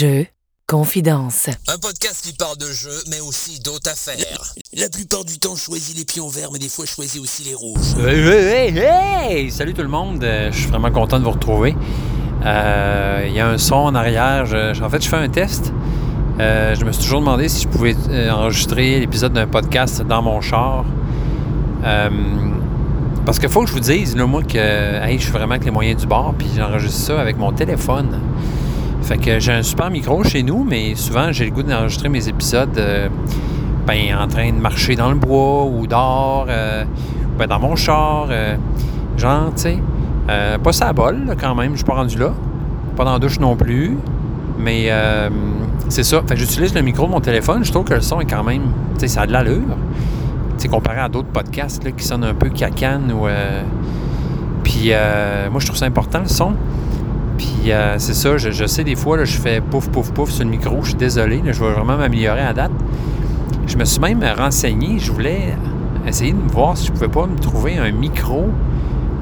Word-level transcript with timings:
Jeux, 0.00 0.24
confidence. 0.66 1.50
Un 1.68 1.76
podcast 1.76 2.24
qui 2.24 2.32
parle 2.32 2.56
de 2.56 2.72
jeux, 2.72 3.02
mais 3.10 3.20
aussi 3.20 3.60
d'autres 3.60 3.90
affaires. 3.90 4.54
La 4.72 4.88
plupart 4.88 5.26
du 5.26 5.38
temps, 5.38 5.54
je 5.54 5.60
choisis 5.60 5.94
les 5.94 6.06
pions 6.06 6.28
verts, 6.30 6.48
mais 6.50 6.58
des 6.58 6.70
fois, 6.70 6.86
je 6.86 6.92
choisis 6.92 7.20
aussi 7.20 7.42
les 7.42 7.52
rouges. 7.54 7.98
Hey, 7.98 8.18
hey, 8.18 8.78
hey, 8.78 8.78
hey! 8.78 9.50
Salut 9.50 9.74
tout 9.74 9.82
le 9.82 9.88
monde, 9.88 10.24
Euh, 10.24 10.50
je 10.52 10.56
suis 10.58 10.68
vraiment 10.68 10.90
content 10.90 11.18
de 11.18 11.24
vous 11.24 11.32
retrouver. 11.32 11.76
Euh, 12.46 13.24
Il 13.28 13.34
y 13.34 13.40
a 13.40 13.48
un 13.48 13.58
son 13.58 13.74
en 13.74 13.94
arrière. 13.94 14.46
Je- 14.46 14.82
en 14.82 14.88
fait, 14.88 15.02
je 15.04 15.08
fais 15.10 15.18
un 15.18 15.28
test. 15.28 15.70
Euh, 16.38 16.74
je 16.74 16.82
me 16.86 16.92
suis 16.92 17.02
toujours 17.02 17.20
demandé 17.20 17.50
si 17.50 17.64
je 17.64 17.68
pouvais 17.68 17.94
enregistrer 18.30 19.00
l'épisode 19.00 19.34
d'un 19.34 19.48
podcast 19.48 20.00
dans 20.00 20.22
mon 20.22 20.40
char. 20.40 20.86
Euh, 21.84 22.08
parce 23.26 23.38
qu'il 23.38 23.50
faut 23.50 23.60
que 23.64 23.68
je 23.68 23.74
vous 23.74 23.80
dise, 23.80 24.16
là, 24.16 24.24
moi, 24.24 24.44
que 24.44 24.56
hey, 25.04 25.18
je 25.18 25.24
suis 25.24 25.32
vraiment 25.32 25.52
avec 25.56 25.66
les 25.66 25.70
moyens 25.70 26.00
du 26.00 26.06
bord, 26.06 26.34
puis 26.38 26.48
j'enregistre 26.56 27.00
ça 27.00 27.20
avec 27.20 27.36
mon 27.36 27.52
téléphone. 27.52 28.18
Fait 29.10 29.18
que 29.18 29.40
j'ai 29.40 29.52
un 29.52 29.64
super 29.64 29.90
micro 29.90 30.22
chez 30.22 30.44
nous, 30.44 30.62
mais 30.62 30.94
souvent, 30.94 31.32
j'ai 31.32 31.46
le 31.46 31.50
goût 31.50 31.64
d'enregistrer 31.64 32.08
mes 32.08 32.28
épisodes 32.28 32.78
euh, 32.78 33.08
ben, 33.84 34.16
en 34.16 34.28
train 34.28 34.52
de 34.52 34.58
marcher 34.60 34.94
dans 34.94 35.08
le 35.08 35.16
bois 35.16 35.64
ou 35.64 35.88
dehors, 35.88 36.46
euh, 36.48 36.84
ben, 37.36 37.48
dans 37.48 37.58
mon 37.58 37.74
char. 37.74 38.28
euh, 38.30 38.54
genre, 39.16 39.52
tu 39.56 39.66
euh, 40.28 40.58
pas 40.58 40.72
ça 40.72 40.86
à 40.86 40.92
bol, 40.92 41.24
là, 41.26 41.34
quand 41.34 41.56
même, 41.56 41.72
je 41.72 41.78
suis 41.78 41.84
pas 41.84 41.94
rendu 41.94 42.18
là. 42.18 42.32
Pas 42.96 43.04
dans 43.04 43.14
la 43.14 43.18
douche 43.18 43.40
non 43.40 43.56
plus. 43.56 43.98
Mais 44.60 44.92
c'est 45.88 46.04
ça. 46.04 46.22
Fait 46.24 46.34
que 46.34 46.40
j'utilise 46.40 46.72
le 46.72 46.82
micro 46.82 47.06
de 47.06 47.10
mon 47.10 47.20
téléphone. 47.20 47.64
Je 47.64 47.72
trouve 47.72 47.86
que 47.86 47.94
le 47.94 48.02
son 48.02 48.20
est 48.20 48.30
quand 48.30 48.44
même, 48.44 48.62
tu 48.94 49.00
sais, 49.00 49.08
ça 49.08 49.22
a 49.22 49.26
de 49.26 49.32
l'allure. 49.32 49.76
Tu 50.56 50.62
sais, 50.62 50.68
comparé 50.68 51.00
à 51.00 51.08
d'autres 51.08 51.30
podcasts 51.32 51.82
là, 51.82 51.90
qui 51.90 52.04
sonnent 52.04 52.22
un 52.22 52.34
peu 52.34 52.48
cacane 52.50 53.10
ou. 53.10 53.26
Puis 54.62 54.92
moi, 55.50 55.58
je 55.58 55.66
trouve 55.66 55.78
ça 55.78 55.86
important, 55.86 56.20
le 56.20 56.28
son. 56.28 56.54
Puis 57.60 57.72
euh, 57.72 57.98
c'est 57.98 58.14
ça, 58.14 58.36
je, 58.38 58.66
sais 58.66 58.84
des 58.84 58.96
fois, 58.96 59.22
je 59.24 59.36
fais 59.38 59.60
pouf, 59.60 59.88
pouf, 59.90 60.12
pouf 60.12 60.30
sur 60.30 60.44
le 60.44 60.50
micro. 60.50 60.78
Je 60.82 60.88
suis 60.88 60.94
désolé, 60.98 61.42
je 61.44 61.62
vais 61.62 61.72
vraiment 61.72 61.96
m'améliorer 61.98 62.40
à 62.40 62.52
date. 62.54 62.70
Je 63.66 63.76
me 63.76 63.84
suis 63.84 64.00
même 64.00 64.24
renseigné. 64.36 64.98
Je 64.98 65.12
voulais 65.12 65.54
essayer 66.06 66.32
de 66.32 66.38
me 66.38 66.48
voir 66.48 66.76
si 66.76 66.86
je 66.86 66.92
pouvais 66.92 67.08
pas 67.08 67.26
me 67.26 67.38
trouver 67.38 67.76
un 67.78 67.90
micro 67.92 68.48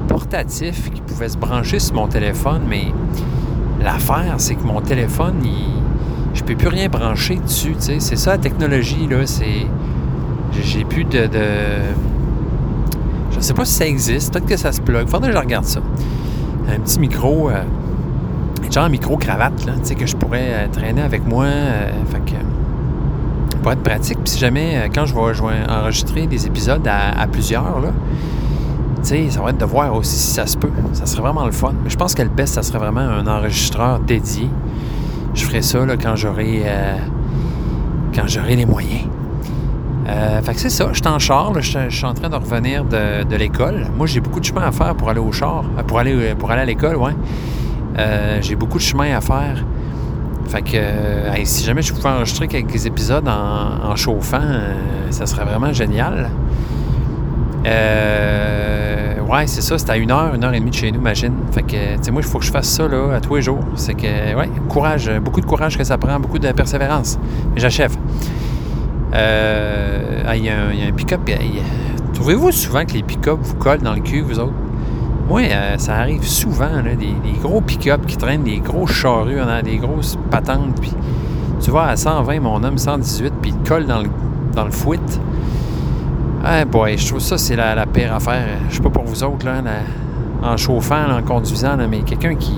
portatif 0.07 0.89
qui 0.91 1.01
pouvait 1.01 1.29
se 1.29 1.37
brancher 1.37 1.79
sur 1.79 1.95
mon 1.95 2.07
téléphone, 2.07 2.61
mais 2.67 2.85
l'affaire, 3.83 4.35
c'est 4.37 4.55
que 4.55 4.63
mon 4.63 4.81
téléphone, 4.81 5.35
il, 5.43 5.81
je 6.33 6.43
peux 6.43 6.55
plus 6.55 6.69
rien 6.69 6.87
brancher 6.89 7.35
dessus. 7.35 7.75
C'est 7.77 7.99
ça 7.99 8.31
la 8.31 8.37
technologie, 8.37 9.05
là. 9.09 9.25
C'est. 9.25 9.43
j'ai- 10.53 10.63
J'ai 10.63 10.85
plus 10.85 11.03
de, 11.03 11.27
de- 11.27 11.91
Je 13.31 13.39
sais 13.41 13.53
pas 13.53 13.65
si 13.65 13.73
ça 13.73 13.85
existe. 13.85 14.31
Peut-être 14.33 14.47
que 14.47 14.57
ça 14.57 14.71
se 14.71 14.81
plug. 14.81 15.07
Faudrait 15.09 15.29
que 15.29 15.35
je 15.35 15.41
regarde 15.41 15.65
ça. 15.65 15.81
Un 16.73 16.79
petit 16.79 16.99
micro. 16.99 17.49
euh, 17.49 17.63
genre 18.71 18.89
micro-cravate, 18.89 19.53
tu 19.57 19.71
sais, 19.83 19.95
que 19.95 20.05
je 20.05 20.15
pourrais 20.15 20.51
euh, 20.51 20.67
traîner 20.71 21.01
avec 21.01 21.25
moi. 21.27 21.45
euh, 21.45 21.89
fait 22.11 22.19
que 22.19 22.35
pour 23.61 23.71
être 23.71 23.83
pratique. 23.83 24.17
Puis 24.23 24.33
si 24.33 24.39
jamais, 24.39 24.77
euh, 24.77 24.87
quand 24.93 25.05
je 25.05 25.13
vais, 25.13 25.69
enregistrer 25.69 26.27
des 26.27 26.47
épisodes 26.47 26.87
à, 26.87 27.27
plusieurs, 27.27 27.79
là, 27.81 27.89
ça 29.01 29.15
va 29.41 29.49
être 29.49 29.57
de 29.57 29.65
voir 29.65 29.93
aussi 29.95 30.15
si 30.15 30.31
ça 30.33 30.45
se 30.45 30.57
peut. 30.57 30.71
Ça 30.93 31.05
serait 31.05 31.21
vraiment 31.21 31.45
le 31.45 31.51
fun. 31.51 31.73
Mais 31.83 31.89
je 31.89 31.97
pense 31.97 32.15
que 32.15 32.21
le 32.21 32.29
best, 32.29 32.53
ça 32.53 32.63
serait 32.63 32.79
vraiment 32.79 33.01
un 33.01 33.27
enregistreur 33.27 33.99
dédié. 33.99 34.49
Je 35.33 35.43
ferai 35.43 35.61
ça 35.61 35.85
là, 35.85 35.95
quand 35.97 36.15
j'aurai 36.15 36.61
euh, 36.65 36.95
quand 38.15 38.27
j'aurai 38.27 38.55
les 38.55 38.65
moyens. 38.65 39.07
Euh, 40.07 40.41
fait 40.41 40.53
que 40.53 40.59
c'est 40.59 40.69
ça, 40.71 40.87
je 40.91 40.97
suis 40.97 41.07
en 41.07 41.19
char, 41.19 41.53
je 41.55 41.69
suis- 41.69 41.79
je 41.89 41.95
suis 41.95 42.05
en 42.05 42.13
train 42.15 42.29
de 42.29 42.35
revenir 42.35 42.83
de, 42.83 43.23
de 43.23 43.35
l'école. 43.35 43.85
Moi, 43.95 44.07
j'ai 44.07 44.21
beaucoup 44.21 44.39
de 44.39 44.45
chemin 44.45 44.63
à 44.63 44.71
faire 44.71 44.95
pour 44.95 45.09
aller 45.09 45.19
au 45.19 45.31
char, 45.31 45.63
euh, 45.77 45.83
pour 45.83 45.99
aller, 45.99 46.13
euh, 46.15 46.35
pour 46.35 46.49
aller 46.49 46.61
à 46.61 46.65
l'école, 46.65 46.95
ouais. 46.95 47.13
Euh, 47.97 48.37
j'ai 48.41 48.55
beaucoup 48.55 48.77
de 48.77 48.83
chemin 48.83 49.15
à 49.15 49.21
faire. 49.21 49.63
Fait 50.47 50.61
que 50.61 50.71
euh, 50.75 51.35
si 51.43 51.63
jamais 51.63 51.81
je 51.81 51.93
pouvais 51.93 52.09
enregistrer 52.09 52.47
quelques 52.47 52.85
épisodes 52.85 53.27
en, 53.27 53.95
chauffant, 53.95 54.39
euh, 54.41 54.73
ça 55.11 55.25
serait 55.25 55.45
vraiment 55.45 55.71
génial. 55.73 56.29
Ouais, 59.29 59.45
c'est 59.45 59.61
ça, 59.61 59.77
c'est 59.77 59.89
à 59.91 59.97
une 59.97 60.09
heure, 60.09 60.33
une 60.33 60.43
heure 60.43 60.53
et 60.55 60.59
demie 60.59 60.71
de 60.71 60.75
chez 60.75 60.91
nous, 60.91 60.99
imagine. 60.99 61.33
Fait 61.51 61.61
que, 61.61 61.67
tu 61.97 61.99
sais, 62.01 62.09
moi, 62.11 62.21
il 62.23 62.27
faut 62.27 62.39
que 62.39 62.45
je 62.45 62.51
fasse 62.51 62.67
ça, 62.67 62.87
là, 62.87 63.13
à 63.15 63.19
tous 63.21 63.35
les 63.35 63.43
jours. 63.43 63.59
C'est 63.75 63.93
que, 63.93 64.07
ouais, 64.35 64.49
courage, 64.67 65.11
beaucoup 65.23 65.39
de 65.39 65.45
courage 65.45 65.77
que 65.77 65.83
ça 65.83 65.99
prend, 65.99 66.19
beaucoup 66.19 66.39
de 66.39 66.51
persévérance. 66.51 67.19
Mais 67.53 67.61
j'achève. 67.61 67.95
Il 69.13 69.17
y, 69.17 69.19
a 70.49 70.53
un- 70.57 70.71
il 70.73 70.79
y 70.79 70.83
a 70.83 70.87
un 70.87 70.91
pick-up. 70.95 71.21
Trouvez-vous 72.15 72.51
souvent 72.51 72.85
que 72.85 72.93
les 72.93 73.03
pick-up 73.03 73.37
vous 73.39 73.55
collent 73.55 73.81
dans 73.81 73.93
le 73.93 74.01
cul, 74.01 74.21
vous 74.21 74.39
autres? 74.39 74.53
Moi, 75.29 75.41
euh, 75.41 75.77
ça 75.77 75.93
arrive 75.97 76.23
souvent, 76.23 76.81
là, 76.83 76.95
des, 76.95 77.13
gros 77.39 77.61
pick-up 77.61 78.03
qui 78.07 78.17
traînent 78.17 78.41
des 78.41 78.57
gros 78.57 78.87
charrues, 78.87 79.37
des 79.63 79.77
grosses 79.77 80.17
patentes, 80.31 80.81
puis 80.81 80.91
tu 81.61 81.69
vas 81.69 81.89
à 81.89 81.95
120, 81.95 82.39
mon 82.39 82.63
homme, 82.63 82.79
118, 82.79 83.33
puis 83.39 83.51
il 83.51 83.57
te 83.57 83.69
colle 83.69 83.85
dans 83.85 83.99
le, 83.99 84.09
dans 84.55 84.65
le 84.65 84.71
fouet. 84.71 84.97
Ah 86.43 86.65
boy, 86.65 86.97
je 86.97 87.07
trouve 87.07 87.19
ça, 87.19 87.37
c'est 87.37 87.55
la, 87.55 87.85
pire 87.85 88.15
affaire. 88.15 88.43
Je 88.69 88.77
sais 88.77 88.81
pas 88.81 88.89
pour 88.89 89.03
vous 89.03 89.23
autres, 89.23 89.45
là, 89.45 89.61
en 90.41 90.57
chauffant, 90.57 91.11
en 91.11 91.21
conduisant, 91.21 91.77
mais 91.87 91.99
quelqu'un 91.99 92.33
qui... 92.33 92.57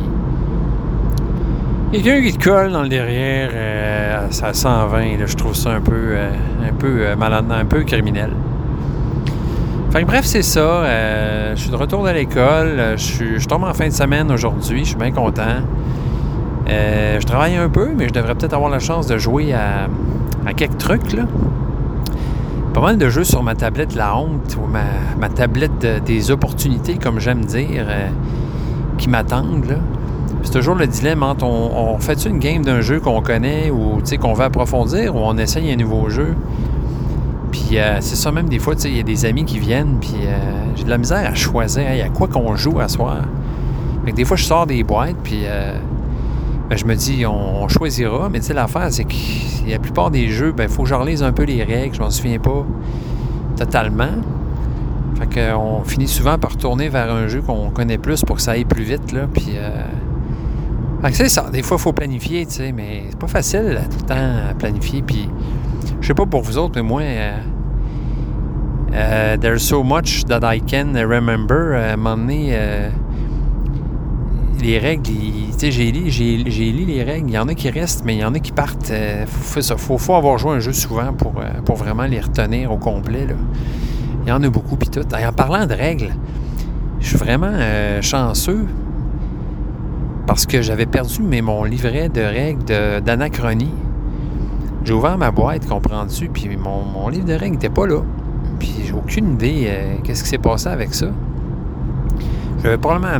Quelqu'un 1.91 2.21
qui 2.21 2.37
te 2.37 2.41
colle 2.41 2.71
dans 2.71 2.83
le 2.83 2.89
derrière, 2.89 3.49
euh, 3.53 4.27
à 4.43 4.53
120, 4.53 5.17
là, 5.17 5.25
je 5.25 5.35
trouve 5.35 5.55
ça 5.55 5.71
un 5.71 5.81
peu, 5.81 5.91
euh, 5.93 6.31
un 6.65 6.73
peu 6.73 7.15
malade, 7.17 7.51
un 7.51 7.65
peu 7.65 7.83
criminel. 7.83 8.31
Bref, 9.93 10.25
c'est 10.25 10.41
ça. 10.41 10.59
euh, 10.59 11.53
je 11.55 11.61
suis 11.61 11.69
de 11.69 11.75
retour 11.75 12.03
de 12.05 12.09
l'école. 12.11 12.79
euh, 12.79 12.97
Je, 12.97 13.45
tombe 13.45 13.63
en 13.65 13.73
fin 13.73 13.87
de 13.87 13.93
semaine 13.93 14.31
aujourd'hui. 14.31 14.79
Je 14.79 14.89
suis 14.89 14.95
bien 14.95 15.11
content. 15.11 15.61
Euh, 16.69 17.19
je 17.19 17.25
travaille 17.25 17.55
un 17.57 17.67
peu, 17.69 17.89
mais 17.95 18.07
je 18.07 18.13
devrais 18.13 18.33
peut-être 18.35 18.53
avoir 18.53 18.71
la 18.71 18.79
chance 18.79 19.05
de 19.07 19.17
jouer 19.17 19.53
à, 19.53 19.87
quelques 20.53 20.77
trucs. 20.77 21.11
Là. 21.13 21.23
Pas 22.73 22.81
mal 22.81 22.97
de 22.97 23.09
jeux 23.09 23.25
sur 23.25 23.43
ma 23.43 23.53
tablette 23.53 23.93
La 23.93 24.15
Honte 24.17 24.57
ou 24.57 24.65
ma, 24.65 25.29
tablette 25.29 25.77
de- 25.79 25.99
des 25.99 26.31
opportunités, 26.31 26.95
comme 26.95 27.19
j'aime 27.19 27.43
dire, 27.43 27.85
qui 28.97 29.09
m'attendent. 29.09 29.77
C'est 30.43 30.53
toujours 30.53 30.75
le 30.75 30.87
dilemme 30.87 31.21
entre 31.21 31.45
on, 31.45 31.93
on 31.95 31.99
fait 31.99 32.25
une 32.25 32.39
game 32.39 32.63
d'un 32.63 32.81
jeu 32.81 32.99
qu'on 33.01 33.21
connaît 33.21 33.69
ou 33.69 34.01
qu'on 34.19 34.33
veut 34.33 34.45
approfondir 34.45 35.15
ou 35.15 35.19
on 35.19 35.37
essaye 35.37 35.71
un 35.71 35.75
nouveau 35.75 36.09
jeu? 36.09 36.33
Puis 37.71 37.79
euh, 37.79 38.01
c'est 38.01 38.17
ça 38.17 38.33
même 38.33 38.49
des 38.49 38.59
fois, 38.59 38.75
il 38.83 38.97
y 38.97 38.99
a 38.99 39.03
des 39.03 39.23
amis 39.23 39.45
qui 39.45 39.57
viennent, 39.57 39.95
puis 40.01 40.15
euh, 40.25 40.35
j'ai 40.75 40.83
de 40.83 40.89
la 40.89 40.97
misère 40.97 41.25
à 41.25 41.33
choisir, 41.33 41.85
il 41.89 41.99
y 41.99 42.01
a 42.01 42.09
quoi 42.09 42.27
qu'on 42.27 42.53
joue 42.57 42.81
à 42.81 42.89
soir? 42.89 43.21
Fait 44.03 44.11
que 44.11 44.15
des 44.17 44.25
fois, 44.25 44.35
je 44.35 44.43
sors 44.43 44.67
des 44.67 44.83
boîtes, 44.83 45.15
puis 45.23 45.43
euh, 45.45 45.77
ben, 46.69 46.77
je 46.77 46.83
me 46.83 46.95
dis, 46.95 47.25
on, 47.25 47.69
choisira, 47.69 48.27
mais 48.27 48.41
tu 48.41 48.47
sais, 48.47 48.53
l'affaire, 48.53 48.87
c'est 48.91 49.05
que 49.05 49.15
la 49.69 49.79
plupart 49.79 50.11
des 50.11 50.27
jeux, 50.27 50.51
ben, 50.51 50.65
il 50.65 50.69
faut 50.69 50.83
que 50.83 50.89
je 50.89 50.95
relise 50.95 51.23
un 51.23 51.31
peu 51.31 51.43
les 51.43 51.63
règles, 51.63 51.95
je 51.95 52.01
m'en 52.01 52.09
souviens 52.09 52.39
pas 52.39 52.65
totalement. 53.55 54.17
Fait 55.17 55.27
que, 55.27 55.55
on 55.55 55.85
finit 55.85 56.09
souvent 56.09 56.37
par 56.37 56.51
retourner 56.51 56.89
vers 56.89 57.09
un 57.09 57.29
jeu 57.29 57.41
qu'on 57.41 57.69
connaît 57.69 57.97
plus 57.97 58.21
pour 58.25 58.35
que 58.35 58.41
ça 58.41 58.51
aille 58.51 58.65
plus 58.65 58.83
vite, 58.83 59.13
là, 59.13 59.29
puis... 59.33 59.55
c'est 61.13 61.29
ça, 61.29 61.49
des 61.49 61.63
fois, 61.63 61.77
il 61.79 61.83
faut 61.83 61.93
planifier, 61.93 62.45
tu 62.47 62.51
sais, 62.51 62.73
mais 62.73 63.05
c'est 63.11 63.17
pas 63.17 63.27
facile, 63.27 63.79
tout 63.89 63.99
le 64.01 64.07
temps, 64.07 64.49
à 64.49 64.53
planifier, 64.55 65.01
puis... 65.01 65.29
Je 66.01 66.07
sais 66.07 66.13
pas 66.15 66.25
pour 66.25 66.41
vous 66.41 66.57
autres, 66.57 66.73
mais 66.75 66.81
moi, 66.81 67.03
euh, 68.93 69.37
there's 69.37 69.63
so 69.63 69.83
much 69.83 70.25
that 70.25 70.43
I 70.43 70.59
can 70.59 70.93
remember. 70.93 71.73
Euh, 71.73 71.91
à 71.91 71.93
un 71.93 71.97
moment 71.97 72.17
donné, 72.17 72.49
euh, 72.51 72.89
les 74.61 74.79
règles, 74.79 75.09
j'ai 75.59 75.91
lu, 75.91 76.09
j'ai, 76.09 76.71
lu 76.71 76.85
les 76.85 77.03
règles. 77.03 77.29
Il 77.29 77.33
y 77.33 77.37
en 77.37 77.47
a 77.47 77.53
qui 77.53 77.69
restent, 77.69 78.03
mais 78.03 78.15
il 78.15 78.19
y 78.19 78.25
en 78.25 78.33
a 78.33 78.39
qui 78.39 78.51
partent. 78.51 78.91
Il 78.91 79.27
faut, 79.27 79.97
faut, 79.97 80.15
avoir 80.15 80.37
joué 80.37 80.51
un 80.51 80.59
jeu 80.59 80.73
souvent 80.73 81.13
pour, 81.13 81.33
pour 81.65 81.77
vraiment 81.77 82.03
les 82.03 82.19
retenir 82.19 82.71
au 82.71 82.77
complet. 82.77 83.27
Il 84.23 84.29
y 84.29 84.31
en 84.31 84.43
a 84.43 84.49
beaucoup, 84.49 84.75
puis 84.75 84.89
tout. 84.89 85.05
Et 85.17 85.25
en 85.25 85.33
parlant 85.33 85.65
de 85.65 85.73
règles, 85.73 86.13
je 86.99 87.07
suis 87.07 87.17
vraiment 87.17 87.53
chanceux 88.01 88.65
parce 90.27 90.45
que 90.45 90.61
j'avais 90.61 90.85
perdu 90.85 91.23
mon 91.23 91.63
livret 91.63 92.09
de 92.09 92.21
règles 92.21 93.01
d'anachronie. 93.03 93.73
J'ai 94.83 94.93
ouvert 94.93 95.17
ma 95.17 95.31
boîte, 95.31 95.67
comprends-tu, 95.67 96.29
puis 96.29 96.55
mon, 96.57 96.83
mon 96.83 97.07
livre 97.09 97.25
de 97.25 97.33
règles 97.33 97.53
n'était 97.53 97.69
pas 97.69 97.87
là. 97.87 98.01
Puis 98.61 98.75
j'ai 98.85 98.93
aucune 98.93 99.33
idée 99.33 99.63
euh, 99.65 99.95
qu'est-ce 100.03 100.21
qui 100.21 100.29
s'est 100.29 100.37
passé 100.37 100.67
avec 100.67 100.93
ça. 100.93 101.07
Je 102.59 102.63
l'avais 102.65 102.77
probablement 102.77 103.19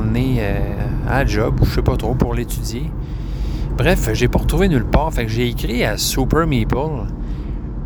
donné 0.00 0.38
euh, 0.40 0.58
à 1.06 1.18
la 1.18 1.26
job, 1.26 1.60
ou 1.60 1.66
je 1.66 1.72
sais 1.72 1.82
pas 1.82 1.98
trop, 1.98 2.14
pour 2.14 2.32
l'étudier. 2.32 2.90
Bref, 3.76 4.08
j'ai 4.14 4.26
pas 4.26 4.38
retrouvé 4.38 4.68
nulle 4.68 4.86
part. 4.86 5.12
Fait 5.12 5.26
que 5.26 5.30
j'ai 5.30 5.48
écrit 5.48 5.84
à 5.84 5.98
Super 5.98 6.46
Meeple 6.46 6.76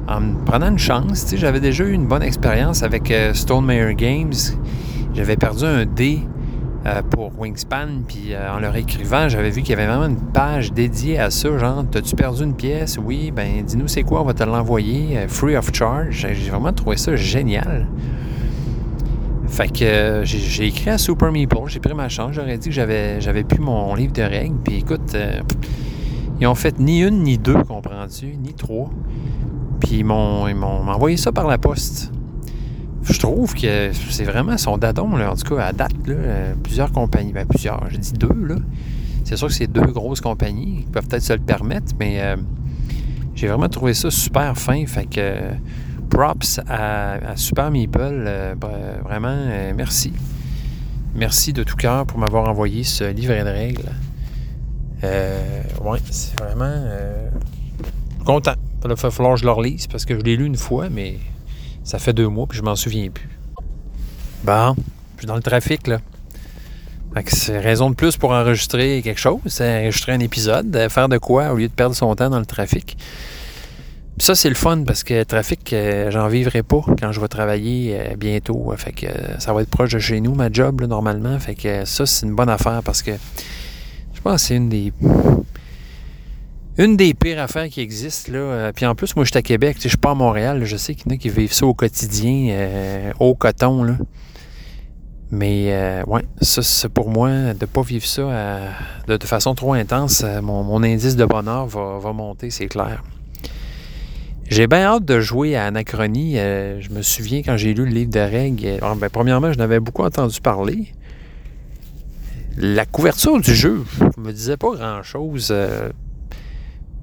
en 0.06 0.20
me 0.20 0.44
prenant 0.44 0.68
une 0.68 0.78
chance. 0.78 1.34
J'avais 1.34 1.58
déjà 1.58 1.82
eu 1.82 1.90
une 1.90 2.06
bonne 2.06 2.22
expérience 2.22 2.84
avec 2.84 3.10
euh, 3.10 3.32
Games. 3.96 4.32
J'avais 5.14 5.36
perdu 5.36 5.64
un 5.64 5.86
dé 5.86 6.20
euh, 6.86 7.02
pour 7.02 7.32
Wingspan, 7.38 8.02
puis 8.06 8.32
euh, 8.34 8.54
en 8.54 8.58
leur 8.58 8.76
écrivant, 8.76 9.28
j'avais 9.28 9.50
vu 9.50 9.62
qu'il 9.62 9.70
y 9.70 9.72
avait 9.72 9.86
vraiment 9.86 10.06
une 10.06 10.20
page 10.32 10.72
dédiée 10.72 11.18
à 11.18 11.30
ça, 11.30 11.56
genre, 11.58 11.84
t'as-tu 11.90 12.14
perdu 12.14 12.42
une 12.44 12.54
pièce? 12.54 12.98
Oui, 13.02 13.30
ben 13.30 13.62
dis-nous 13.64 13.88
c'est 13.88 14.02
quoi, 14.02 14.20
on 14.20 14.24
va 14.24 14.34
te 14.34 14.42
l'envoyer, 14.44 15.16
euh, 15.18 15.28
free 15.28 15.56
of 15.56 15.70
charge. 15.72 16.26
J'ai 16.30 16.50
vraiment 16.50 16.72
trouvé 16.72 16.96
ça 16.96 17.16
génial. 17.16 17.86
Fait 19.48 19.68
que 19.68 20.22
j'ai- 20.24 20.66
écrit 20.66 20.90
à 20.90 20.98
Super 20.98 21.30
Meeple, 21.30 21.56
j'ai 21.68 21.78
pris 21.80 21.94
ma 21.94 22.08
chance, 22.08 22.32
j'aurais 22.32 22.58
dit 22.58 22.68
que 22.70 22.74
j'avais 22.74 23.44
plus 23.44 23.60
mon 23.60 23.94
livre 23.94 24.12
de 24.12 24.22
règles, 24.22 24.56
puis 24.64 24.78
écoute, 24.78 25.16
ils 26.40 26.46
ont 26.46 26.54
fait 26.56 26.78
ni 26.80 27.02
une, 27.02 27.22
ni 27.22 27.38
deux, 27.38 27.62
comprends-tu, 27.62 28.36
ni 28.36 28.52
trois. 28.54 28.90
Puis 29.80 29.98
ils 29.98 30.04
m'ont 30.04 30.44
envoyé 30.88 31.16
ça 31.16 31.30
par 31.30 31.46
la 31.46 31.58
poste. 31.58 32.10
Je 33.04 33.18
trouve 33.18 33.54
que 33.54 33.92
c'est 33.92 34.24
vraiment 34.24 34.56
son 34.56 34.78
dadon, 34.78 35.12
en 35.20 35.36
tout 35.36 35.54
cas, 35.54 35.66
à 35.66 35.72
date, 35.72 35.92
là, 36.06 36.14
euh, 36.14 36.54
plusieurs 36.62 36.90
compagnies, 36.90 37.32
ben 37.32 37.46
plusieurs, 37.46 37.88
j'ai 37.90 37.98
dit 37.98 38.14
deux, 38.14 38.46
là. 38.46 38.56
C'est 39.24 39.36
sûr 39.36 39.48
que 39.48 39.54
c'est 39.54 39.66
deux 39.66 39.86
grosses 39.86 40.20
compagnies 40.20 40.84
qui 40.84 40.90
peuvent 40.90 41.06
peut-être 41.06 41.22
se 41.22 41.32
le 41.32 41.38
permettre, 41.38 41.92
mais 41.98 42.20
euh, 42.20 42.36
j'ai 43.34 43.48
vraiment 43.48 43.68
trouvé 43.68 43.94
ça 43.94 44.10
super 44.10 44.56
fin. 44.56 44.84
Fait 44.86 45.06
que 45.06 45.34
props 46.10 46.60
à, 46.68 47.36
Super 47.36 47.70
Meeple. 47.70 48.24
Euh, 48.26 48.54
vraiment, 49.02 49.36
merci. 49.74 50.12
Merci 51.14 51.54
de 51.54 51.62
tout 51.62 51.76
cœur 51.76 52.04
pour 52.04 52.18
m'avoir 52.18 52.48
envoyé 52.48 52.84
ce 52.84 53.04
livret 53.04 53.44
de 53.44 53.48
règles. 53.48 53.92
Ouais, 55.82 55.98
c'est 56.10 56.38
vraiment 56.38 56.84
content. 58.26 58.54
Il 58.84 58.88
va 58.90 58.96
falloir 58.96 59.34
que 59.34 59.40
je 59.40 59.46
le 59.46 59.52
relise 59.52 59.86
parce 59.86 60.04
que 60.04 60.18
je 60.18 60.22
l'ai 60.22 60.36
lu 60.36 60.44
une 60.44 60.56
fois, 60.56 60.88
mais 60.90 61.18
ça 61.84 61.98
fait 61.98 62.12
deux 62.12 62.28
mois 62.28 62.46
puis 62.48 62.58
je 62.58 62.62
m'en 62.62 62.74
souviens 62.74 63.10
plus. 63.10 63.28
Bon, 64.42 64.74
je 65.14 65.20
suis 65.20 65.26
dans 65.26 65.36
le 65.36 65.42
trafic 65.42 65.86
là. 65.86 66.00
C'est 67.26 67.58
raison 67.58 67.90
de 67.90 67.94
plus 67.94 68.16
pour 68.16 68.32
enregistrer 68.32 69.00
quelque 69.02 69.20
chose, 69.20 69.60
enregistrer 69.60 70.12
un 70.12 70.20
épisode, 70.20 70.74
euh, 70.74 70.88
faire 70.88 71.08
de 71.08 71.18
quoi 71.18 71.52
au 71.52 71.56
lieu 71.56 71.68
de 71.68 71.72
perdre 71.72 71.94
son 71.94 72.14
temps 72.16 72.28
dans 72.28 72.40
le 72.40 72.46
trafic. 72.46 72.96
ça, 74.18 74.34
c'est 74.34 74.48
le 74.48 74.56
fun 74.56 74.82
parce 74.84 75.04
que 75.04 75.14
le 75.14 75.24
trafic, 75.24 75.72
euh, 75.72 76.10
j'en 76.10 76.26
vivrai 76.28 76.62
pas 76.62 76.80
quand 77.00 77.12
je 77.12 77.20
vais 77.20 77.28
travailler 77.28 77.96
euh, 77.98 78.16
bientôt. 78.16 78.72
Fait 78.76 78.92
que 78.92 79.06
ça 79.38 79.52
va 79.52 79.62
être 79.62 79.70
proche 79.70 79.92
de 79.92 80.00
chez 80.00 80.20
nous, 80.20 80.34
ma 80.34 80.50
job, 80.50 80.82
normalement. 80.82 81.38
Fait 81.38 81.54
que 81.54 81.84
ça, 81.84 82.04
c'est 82.04 82.26
une 82.26 82.34
bonne 82.34 82.50
affaire 82.50 82.82
parce 82.84 83.02
que 83.02 83.12
je 84.12 84.20
pense 84.20 84.42
que 84.42 84.48
c'est 84.48 84.56
une 84.56 84.68
des 84.68 84.92
une 86.78 86.96
des 86.96 87.14
pires 87.14 87.40
affaires 87.40 87.68
qui 87.68 87.80
existent. 87.80 88.32
Là. 88.32 88.72
Puis 88.72 88.86
en 88.86 88.94
plus, 88.94 89.14
moi, 89.16 89.24
je 89.24 89.30
suis 89.30 89.38
à 89.38 89.42
Québec. 89.42 89.76
Je 89.80 89.88
suis 89.88 89.96
pas 89.96 90.10
à 90.10 90.14
Montréal. 90.14 90.64
Je 90.64 90.76
sais 90.76 90.94
qu'il 90.94 91.10
y 91.10 91.14
en 91.14 91.16
a 91.16 91.18
qui 91.18 91.28
vivent 91.28 91.52
ça 91.52 91.66
au 91.66 91.74
quotidien, 91.74 93.12
au 93.20 93.34
coton. 93.34 93.84
Là. 93.84 93.96
Mais 95.34 95.72
euh, 95.72 96.04
ouais, 96.06 96.22
ça, 96.40 96.62
c'est 96.62 96.88
pour 96.88 97.10
moi, 97.10 97.54
de 97.54 97.66
pas 97.66 97.82
vivre 97.82 98.06
ça 98.06 98.22
euh, 98.22 98.70
de, 99.08 99.18
façon 99.24 99.56
trop 99.56 99.72
intense, 99.72 100.22
euh, 100.24 100.40
mon, 100.40 100.80
indice 100.84 101.16
de 101.16 101.24
bonheur 101.24 101.66
va, 101.66 102.12
monter, 102.12 102.50
c'est 102.50 102.66
clair. 102.66 103.02
J'ai 104.48 104.68
bien 104.68 104.84
hâte 104.84 105.04
de 105.04 105.18
jouer 105.18 105.56
à 105.56 105.66
Anachronie. 105.66 106.34
je 106.34 106.88
me 106.90 107.02
souviens 107.02 107.42
quand 107.42 107.56
j'ai 107.56 107.74
lu 107.74 107.84
le 107.84 107.90
livre 107.90 108.10
de 108.10 108.20
règles. 108.20 108.78
Ben, 109.00 109.08
premièrement, 109.10 109.52
je 109.52 109.58
n'avais 109.58 109.80
beaucoup 109.80 110.04
entendu 110.04 110.40
parler. 110.40 110.92
La 112.56 112.86
couverture 112.86 113.40
du 113.40 113.54
jeu 113.54 113.82
ne 114.18 114.22
me 114.22 114.32
disait 114.32 114.58
pas 114.58 114.76
grand-chose. 114.76 115.52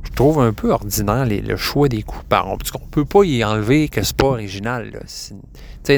Je 0.04 0.12
trouve 0.12 0.40
un 0.40 0.54
peu 0.54 0.72
ordinaire 0.72 1.26
le 1.26 1.56
choix 1.58 1.88
des 1.88 2.04
coups. 2.04 2.24
on 2.32 2.54
ne 2.54 2.92
peut 2.92 3.06
pas 3.06 3.24
y 3.24 3.44
enlever 3.44 3.88
que 3.90 4.02
c'est 4.04 4.16
pas 4.16 4.28
original. 4.28 4.92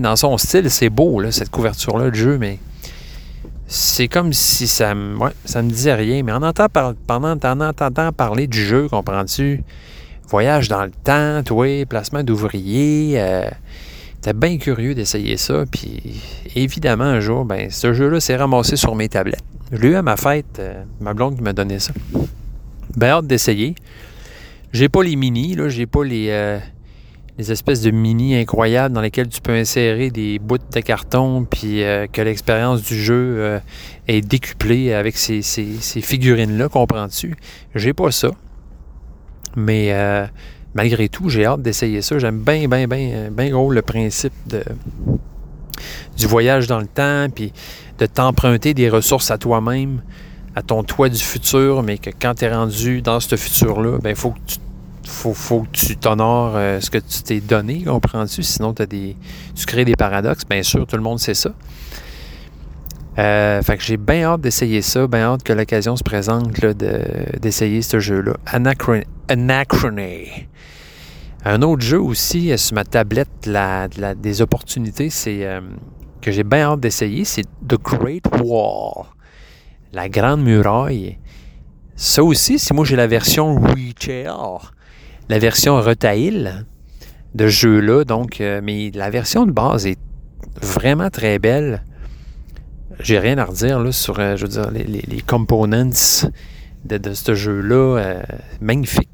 Dans 0.01 0.15
son 0.15 0.37
style, 0.37 0.69
c'est 0.69 0.89
beau, 0.89 1.21
cette 1.31 1.49
couverture-là 1.49 2.09
de 2.09 2.15
jeu, 2.15 2.37
mais 2.37 2.59
c'est 3.67 4.07
comme 4.07 4.33
si 4.33 4.67
ça 4.67 4.93
me, 4.95 5.15
me 5.17 5.69
disait 5.69 5.93
rien. 5.93 6.23
Mais 6.23 6.31
en, 6.31 6.43
entend 6.43 6.67
pendant, 7.07 7.37
en 7.43 7.61
entendant 7.61 8.11
parler 8.11 8.47
du 8.47 8.63
jeu, 8.63 8.87
comprends-tu? 8.89 9.63
Voyage 10.27 10.67
dans 10.67 10.83
le 10.83 10.91
temps, 10.91 11.43
toi, 11.43 11.85
placement 11.85 12.23
d'ouvriers. 12.23 13.19
Euh, 13.21 13.49
T'es 14.23 14.31
bien 14.31 14.57
curieux 14.57 14.95
d'essayer 14.95 15.35
ça. 15.35 15.65
Puis 15.69 16.21
évidemment, 16.55 17.03
un 17.03 17.19
jour, 17.19 17.43
ben, 17.43 17.69
ce 17.69 17.91
jeu-là 17.91 18.21
s'est 18.21 18.37
ramassé 18.37 18.77
sur 18.77 18.95
mes 18.95 19.09
tablettes. 19.09 19.43
Je 19.73 19.77
l'ai 19.79 19.89
eu 19.89 19.95
à 19.95 20.01
ma 20.01 20.15
fête, 20.15 20.59
euh, 20.59 20.83
ma 21.01 21.13
blonde 21.13 21.41
m'a 21.41 21.51
donné 21.51 21.79
ça. 21.79 21.91
Ben 22.95 23.09
hâte 23.09 23.27
d'essayer. 23.27 23.75
J'ai 24.71 24.89
pas 24.89 25.03
les 25.03 25.15
mini, 25.15 25.55
là, 25.55 25.69
j'ai 25.69 25.85
pas 25.85 26.03
les. 26.03 26.27
Euh, 26.29 26.59
des 27.37 27.51
espèces 27.51 27.81
de 27.81 27.89
mini 27.89 28.35
incroyables 28.35 28.93
dans 28.93 29.01
lesquels 29.01 29.27
tu 29.27 29.41
peux 29.41 29.53
insérer 29.53 30.11
des 30.11 30.37
bouts 30.37 30.59
de 30.59 30.79
carton, 30.81 31.45
puis 31.45 31.83
euh, 31.83 32.05
que 32.05 32.21
l'expérience 32.21 32.83
du 32.83 32.95
jeu 32.95 33.35
euh, 33.39 33.59
est 34.07 34.21
décuplée 34.21 34.93
avec 34.93 35.17
ces, 35.17 35.41
figurines-là, 35.41 36.69
comprends-tu? 36.69 37.35
J'ai 37.73 37.93
pas 37.93 38.11
ça. 38.11 38.29
Mais 39.55 39.93
malgré 40.75 41.09
tout, 41.09 41.29
j'ai 41.29 41.45
hâte 41.45 41.61
d'essayer 41.61 42.01
ça. 42.01 42.17
J'aime 42.19 42.39
bien, 42.39 42.67
bien, 42.67 42.87
bien, 42.87 43.29
bien 43.31 43.49
gros 43.49 43.71
le 43.71 43.83
principe 43.83 44.33
de, 44.47 44.63
du 46.17 46.27
voyage 46.27 46.67
dans 46.67 46.79
le 46.79 46.87
temps, 46.87 47.27
puis 47.33 47.51
de 47.99 48.05
t'emprunter 48.05 48.73
des 48.73 48.89
ressources 48.89 49.31
à 49.31 49.37
toi-même, 49.37 50.01
à 50.55 50.61
ton 50.61 50.83
toit 50.83 51.09
du 51.09 51.19
futur, 51.19 51.83
mais 51.83 51.97
que 51.97 52.09
quand 52.09 52.35
tu 52.35 52.45
es 52.45 52.53
rendu 52.53 53.01
dans 53.01 53.19
ce 53.19 53.35
futur-là, 53.35 53.97
ben 54.01 54.15
faut 54.15 54.31
que 54.31 54.39
tu 55.71 55.97
t'honores 55.97 56.53
euh, 56.55 56.79
ce 56.79 56.89
que 56.89 56.99
tu 56.99 57.23
t'es 57.23 57.39
donné, 57.39 57.83
comprends-tu? 57.83 58.43
Sinon, 58.43 58.73
des, 58.73 59.15
tu 59.55 59.65
crées 59.65 59.85
des 59.85 59.95
paradoxes. 59.95 60.45
Bien 60.47 60.63
sûr, 60.63 60.85
tout 60.85 60.95
le 60.95 61.01
monde 61.01 61.19
sait 61.19 61.33
ça. 61.33 61.51
Euh, 63.19 63.61
fait 63.61 63.77
que 63.77 63.83
j'ai 63.83 63.97
bien 63.97 64.23
hâte 64.23 64.41
d'essayer 64.41 64.81
ça, 64.81 65.05
bien 65.07 65.33
hâte 65.33 65.43
que 65.43 65.53
l'occasion 65.53 65.95
se 65.95 66.03
présente 66.03 66.51
d'essayer 67.41 67.81
ce 67.81 67.99
jeu-là. 67.99 68.33
Anachrony. 69.27 70.47
Un 71.45 71.61
autre 71.61 71.81
jeu 71.81 71.99
aussi 71.99 72.51
euh, 72.51 72.57
sur 72.57 72.75
ma 72.75 72.83
tablette 72.85 73.45
la, 73.45 73.87
des 73.87 74.41
opportunités, 74.41 75.09
c'est 75.09 75.47
que 76.21 76.31
j'ai 76.31 76.43
bien 76.43 76.71
hâte 76.71 76.79
d'essayer, 76.79 77.25
c'est 77.25 77.43
The 77.67 77.77
Great 77.83 78.25
Wall. 78.41 79.05
La 79.93 80.09
Grande 80.09 80.43
Muraille. 80.43 81.19
Ça 81.95 82.23
aussi, 82.23 82.57
si 82.57 82.73
moi 82.73 82.83
j'ai 82.83 82.95
la 82.95 83.05
version 83.05 83.55
retail, 83.55 84.27
la 85.29 85.39
version 85.39 85.79
retail 85.79 86.65
de 87.35 87.47
ce 87.47 87.51
jeu-là. 87.51 88.03
Donc, 88.03 88.41
euh, 88.41 88.59
mais 88.63 88.89
la 88.91 89.11
version 89.11 89.45
de 89.45 89.51
base 89.51 89.85
est 89.85 89.99
vraiment 90.61 91.11
très 91.11 91.37
belle. 91.37 91.83
J'ai 92.99 93.19
rien 93.19 93.37
à 93.37 93.45
redire 93.45 93.79
là, 93.79 93.91
sur 93.91 94.19
euh, 94.19 94.35
je 94.35 94.43
veux 94.43 94.49
dire, 94.49 94.71
les, 94.71 95.21
components 95.21 95.91
de, 96.85 97.13
ce 97.13 97.35
jeu-là. 97.35 97.99
Euh, 97.99 98.23
magnifique. 98.61 99.09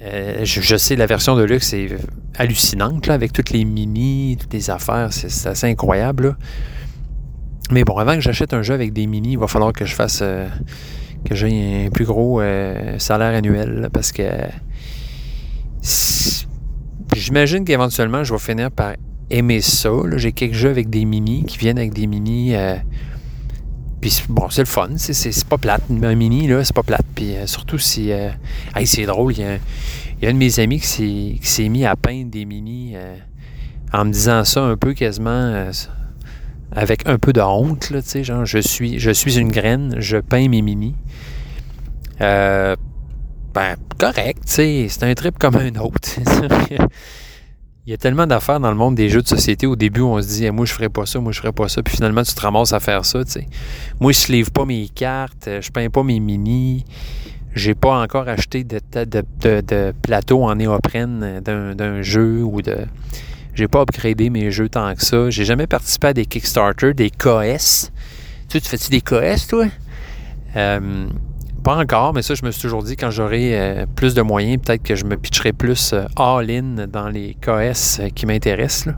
Je, 0.00 0.76
sais, 0.76 0.94
la 0.94 1.06
version 1.06 1.36
de 1.36 1.42
luxe 1.42 1.72
est 1.72 1.88
hallucinante, 2.36 3.06
là, 3.06 3.14
avec 3.14 3.32
toutes 3.32 3.50
les 3.50 3.64
mini, 3.64 4.36
toutes 4.38 4.52
les 4.52 4.68
affaires. 4.68 5.08
C'est 5.12 5.48
assez 5.48 5.66
incroyable. 5.66 6.36
Mais 7.70 7.84
bon, 7.84 7.96
avant 7.96 8.14
que 8.14 8.20
j'achète 8.20 8.54
un 8.54 8.62
jeu 8.62 8.74
avec 8.74 8.92
des 8.92 9.06
mini, 9.06 9.32
il 9.32 9.38
va 9.38 9.46
falloir 9.46 9.72
que 9.72 9.84
je 9.84 9.94
fasse. 9.94 10.18
que 10.18 11.34
j'ai 11.34 11.86
un 11.86 11.90
plus 11.90 12.04
gros 12.04 12.40
salaire 12.98 13.34
annuel. 13.34 13.88
parce 13.92 14.12
que 14.12 14.22
J'imagine 17.14 17.64
qu'éventuellement, 17.64 18.24
je 18.24 18.32
vais 18.32 18.38
finir 18.38 18.70
par 18.70 18.94
aimer 19.30 19.60
ça. 19.60 19.90
J'ai 20.16 20.32
quelques 20.32 20.54
jeux 20.54 20.70
avec 20.70 20.90
des 20.90 21.04
mini 21.04 21.44
qui 21.44 21.58
viennent 21.58 21.78
avec 21.78 21.94
des 21.94 22.06
mini. 22.06 22.54
Euh, 22.54 22.76
puis 24.00 24.22
bon, 24.28 24.50
c'est 24.50 24.62
le 24.62 24.66
fun. 24.66 24.90
C'est 24.96 25.44
pas 25.46 25.58
plate. 25.58 25.82
Un 25.90 26.14
mini, 26.14 26.46
là, 26.46 26.64
c'est 26.64 26.74
pas 26.74 26.82
plate. 26.82 27.06
Puis 27.14 27.34
euh, 27.34 27.46
surtout 27.46 27.78
si. 27.78 28.12
Euh, 28.12 28.30
c'est 28.84 29.06
drôle. 29.06 29.32
Il 29.32 29.40
y, 29.40 29.44
a, 29.44 30.28
un 30.28 30.32
de 30.32 30.38
mes 30.38 30.60
amis 30.60 30.80
qui 30.80 31.38
s'est 31.42 31.68
mis 31.68 31.86
à 31.86 31.96
peindre 31.96 32.30
des 32.30 32.44
mini 32.44 32.94
en 33.92 34.04
me 34.04 34.12
disant 34.12 34.44
ça 34.44 34.62
un 34.62 34.76
peu 34.76 34.92
quasiment 34.92 35.70
avec 36.72 37.06
un 37.08 37.18
peu 37.18 37.32
de 37.32 37.40
honte. 37.40 37.90
Là, 37.90 38.00
genre, 38.22 38.44
je 38.44 38.58
suis, 38.58 38.98
je 38.98 39.10
suis 39.10 39.38
une 39.38 39.50
graine, 39.50 39.96
je 39.98 40.18
peins 40.18 40.48
mes 40.48 40.62
mini. 40.62 40.94
Euh, 42.20 42.76
ben, 43.54 43.76
correct, 43.98 44.42
c'est 44.46 44.88
un 45.02 45.14
trip 45.14 45.38
comme 45.38 45.56
un 45.56 45.74
autre. 45.76 46.08
Il 47.86 47.90
y 47.90 47.92
a 47.92 47.96
tellement 47.96 48.26
d'affaires 48.26 48.58
dans 48.58 48.70
le 48.70 48.76
monde 48.76 48.96
des 48.96 49.08
jeux 49.08 49.22
de 49.22 49.28
société. 49.28 49.64
Au 49.66 49.76
début, 49.76 50.00
on 50.00 50.20
se 50.20 50.26
dit, 50.26 50.50
moi, 50.50 50.66
je 50.66 50.72
ferais 50.72 50.88
pas 50.88 51.06
ça, 51.06 51.20
moi, 51.20 51.30
je 51.30 51.38
ferais 51.38 51.52
pas 51.52 51.68
ça. 51.68 51.84
Puis 51.84 51.94
finalement, 51.94 52.24
tu 52.24 52.34
te 52.34 52.40
ramasses 52.40 52.72
à 52.72 52.80
faire 52.80 53.04
ça. 53.04 53.20
Moi, 54.00 54.10
je 54.10 54.26
ne 54.26 54.36
livre 54.36 54.50
pas 54.50 54.64
mes 54.64 54.88
cartes, 54.88 55.48
je 55.60 55.70
peins 55.70 55.88
pas 55.88 56.02
mes 56.02 56.18
mini. 56.18 56.84
J'ai 57.54 57.74
pas 57.74 58.02
encore 58.02 58.28
acheté 58.28 58.64
de, 58.64 58.80
de, 58.92 59.94
plateau 60.02 60.42
en 60.42 60.56
néoprène 60.56 61.40
d'un 61.40 62.02
jeu 62.02 62.42
ou 62.42 62.60
de. 62.60 62.76
J'ai 63.56 63.68
pas 63.68 63.80
upgradé 63.80 64.28
mes 64.28 64.50
jeux 64.50 64.68
tant 64.68 64.94
que 64.94 65.02
ça. 65.02 65.30
J'ai 65.30 65.46
jamais 65.46 65.66
participé 65.66 66.08
à 66.08 66.12
des 66.12 66.26
Kickstarter, 66.26 66.92
des 66.92 67.08
KS. 67.08 67.90
Tu, 68.48 68.58
sais, 68.58 68.60
tu 68.60 68.68
fais-tu 68.68 68.90
des 68.90 69.00
KS, 69.00 69.46
toi? 69.48 69.64
Euh, 70.56 71.06
pas 71.64 71.76
encore, 71.76 72.12
mais 72.12 72.20
ça, 72.20 72.34
je 72.34 72.44
me 72.44 72.50
suis 72.50 72.60
toujours 72.60 72.82
dit, 72.82 72.96
quand 72.96 73.10
j'aurai 73.10 73.58
euh, 73.58 73.86
plus 73.96 74.12
de 74.12 74.20
moyens, 74.20 74.60
peut-être 74.62 74.82
que 74.82 74.94
je 74.94 75.06
me 75.06 75.16
pitcherai 75.16 75.54
plus 75.54 75.94
euh, 75.94 76.04
all-in 76.16 76.86
dans 76.86 77.08
les 77.08 77.34
KS 77.40 78.02
qui 78.14 78.26
m'intéressent. 78.26 78.92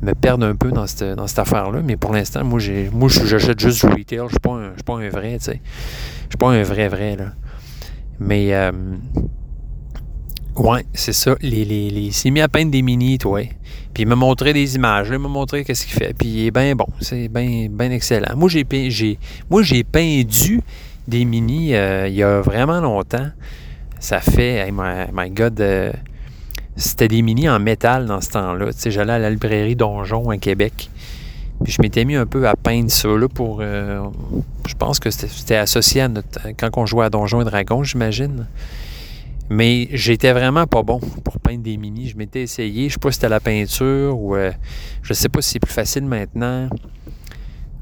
Me 0.00 0.14
perdre 0.14 0.46
un 0.46 0.56
peu 0.56 0.70
dans 0.70 0.86
cette, 0.86 1.04
dans 1.04 1.26
cette 1.26 1.40
affaire-là. 1.40 1.82
Mais 1.84 1.98
pour 1.98 2.14
l'instant, 2.14 2.42
moi, 2.42 2.58
j'ai, 2.58 2.88
moi 2.90 3.10
j'achète 3.10 3.60
juste 3.60 3.84
du 3.84 3.92
retail. 3.92 4.18
Je 4.20 4.22
ne 4.22 4.28
suis, 4.28 4.82
pas 4.82 4.94
un 4.94 5.10
vrai, 5.10 5.36
tu 5.36 5.44
sais. 5.44 5.60
Je 6.22 6.28
suis 6.30 6.38
pas 6.38 6.48
un 6.48 6.62
vrai, 6.62 6.88
vrai, 6.88 7.16
là. 7.16 7.32
Mais, 8.18 8.54
ouais, 10.56 10.86
c'est 10.94 11.12
ça. 11.12 11.36
Les, 11.42 11.66
les, 11.66 11.90
les, 11.90 12.30
mis 12.30 12.40
à 12.40 12.48
peindre 12.48 12.70
des 12.70 12.80
mini, 12.80 13.18
toi. 13.18 13.42
Il 14.00 14.06
m'a 14.08 14.16
montré 14.16 14.52
des 14.52 14.76
images. 14.76 15.08
Il 15.10 15.18
m'a 15.18 15.28
montré 15.28 15.64
qu'est-ce 15.64 15.86
qu'il 15.86 15.94
fait. 15.94 16.14
Puis 16.14 16.28
il 16.28 16.46
est 16.46 16.50
bien 16.50 16.74
bon. 16.74 16.86
C'est 17.00 17.28
bien 17.28 17.66
ben 17.70 17.92
excellent. 17.92 18.34
Moi, 18.34 18.48
j'ai, 18.48 18.64
j'ai, 18.90 19.18
moi, 19.50 19.62
j'ai 19.62 19.84
peint 19.84 20.22
du 20.22 20.62
des 21.06 21.24
mini 21.24 21.74
euh, 21.74 22.08
il 22.08 22.14
y 22.14 22.22
a 22.22 22.40
vraiment 22.40 22.80
longtemps. 22.80 23.28
Ça 23.98 24.20
fait, 24.20 24.54
hey, 24.66 24.72
my, 24.72 25.30
God, 25.30 25.60
euh, 25.60 25.92
c'était 26.76 27.08
des 27.08 27.20
mini 27.20 27.48
en 27.48 27.58
métal 27.58 28.06
dans 28.06 28.22
ce 28.22 28.30
temps-là. 28.30 28.72
Tu 28.72 28.78
sais, 28.78 28.90
j'allais 28.90 29.12
à 29.12 29.18
la 29.18 29.28
librairie 29.28 29.76
Donjon 29.76 30.30
à 30.30 30.38
Québec. 30.38 30.88
Puis 31.62 31.72
je 31.74 31.82
m'étais 31.82 32.06
mis 32.06 32.16
un 32.16 32.24
peu 32.24 32.48
à 32.48 32.56
peindre 32.56 32.90
ça 32.90 33.08
là, 33.08 33.28
pour. 33.28 33.58
euh, 33.60 34.00
je 34.66 34.74
pense 34.74 34.98
que 34.98 35.10
c'était- 35.10 35.56
associé 35.56 36.00
à 36.00 36.08
notre. 36.08 36.40
Quand 36.56 36.70
on 36.78 36.86
jouait 36.86 37.04
à 37.04 37.10
Donjons 37.10 37.42
et 37.42 37.44
Dragons, 37.44 37.82
j'imagine. 37.82 38.46
Mais 39.50 39.88
j'étais 39.92 40.32
vraiment 40.32 40.66
pas 40.66 40.82
bon 40.82 41.00
pour 41.24 41.40
peindre 41.40 41.62
des 41.62 41.76
mini. 41.76 42.08
Je 42.08 42.16
m'étais 42.16 42.42
essayé. 42.42 42.88
Je 42.88 42.94
sais 42.94 43.00
pas 43.00 43.10
si 43.10 43.16
c'était 43.16 43.28
la 43.28 43.40
peinture 43.40 44.18
ou. 44.18 44.36
euh, 44.36 44.52
je 45.02 45.12
sais 45.12 45.28
pas 45.28 45.42
si 45.42 45.50
c'est 45.50 45.60
plus 45.60 45.72
facile 45.72 46.04
maintenant. 46.04 46.68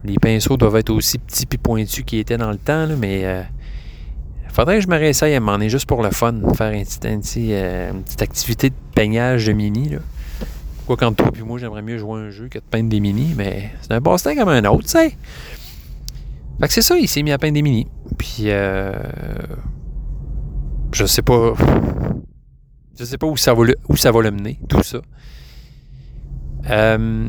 Les 0.03 0.17
pinceaux 0.17 0.57
doivent 0.57 0.77
être 0.77 0.91
aussi 0.91 1.19
petits 1.19 1.47
et 1.53 1.59
pointus 1.59 2.05
qu'ils 2.05 2.21
étaient 2.21 2.39
dans 2.39 2.51
le 2.51 2.59
temps, 2.59 2.89
mais. 2.99 3.25
euh, 3.25 3.43
faudrait 4.59 4.77
que 4.77 4.83
je 4.83 4.89
me 4.89 4.97
réessaye 4.97 5.35
à 5.35 5.41
moment 5.41 5.53
donné, 5.53 5.69
juste 5.69 5.87
pour 5.87 6.03
le 6.03 6.11
fun, 6.11 6.35
faire 6.55 6.73
euh, 6.73 7.91
une 7.93 8.03
petite 8.03 8.23
activité 8.23 8.71
de 8.71 8.75
peignage 8.95 9.47
de 9.47 9.53
mini. 9.53 9.97
Quoi 10.87 10.97
qu'entre 10.97 11.23
toi 11.23 11.33
et 11.39 11.43
moi, 11.43 11.59
j'aimerais 11.59 11.83
mieux 11.83 11.99
jouer 11.99 12.19
un 12.19 12.31
jeu 12.31 12.49
que 12.49 12.59
de 12.59 12.65
peindre 12.65 12.89
des 12.89 12.99
mini, 12.99 13.35
mais 13.37 13.71
c'est 13.83 13.93
un 13.93 14.01
passe-temps 14.01 14.35
comme 14.35 14.49
un 14.49 14.65
autre, 14.65 14.85
tu 14.85 14.89
sais. 14.89 15.17
Fait 16.61 16.67
que 16.67 16.73
c'est 16.73 16.83
ça, 16.83 16.97
il 16.99 17.07
s'est 17.07 17.23
mis 17.23 17.31
à 17.31 17.39
peindre 17.39 17.55
des 17.55 17.63
mini. 17.63 17.87
Puis, 18.17 18.45
euh, 18.47 18.95
je 20.93 21.05
sais 21.07 21.23
pas. 21.23 21.55
Je 22.99 23.05
sais 23.05 23.19
pas 23.19 23.27
où 23.27 23.37
ça 23.37 23.55
va 23.55 23.65
le, 23.65 23.77
où 23.89 23.97
ça 23.97 24.11
va 24.11 24.23
mener, 24.31 24.59
tout 24.69 24.83
ça. 24.83 24.99
Euh, 26.71 27.29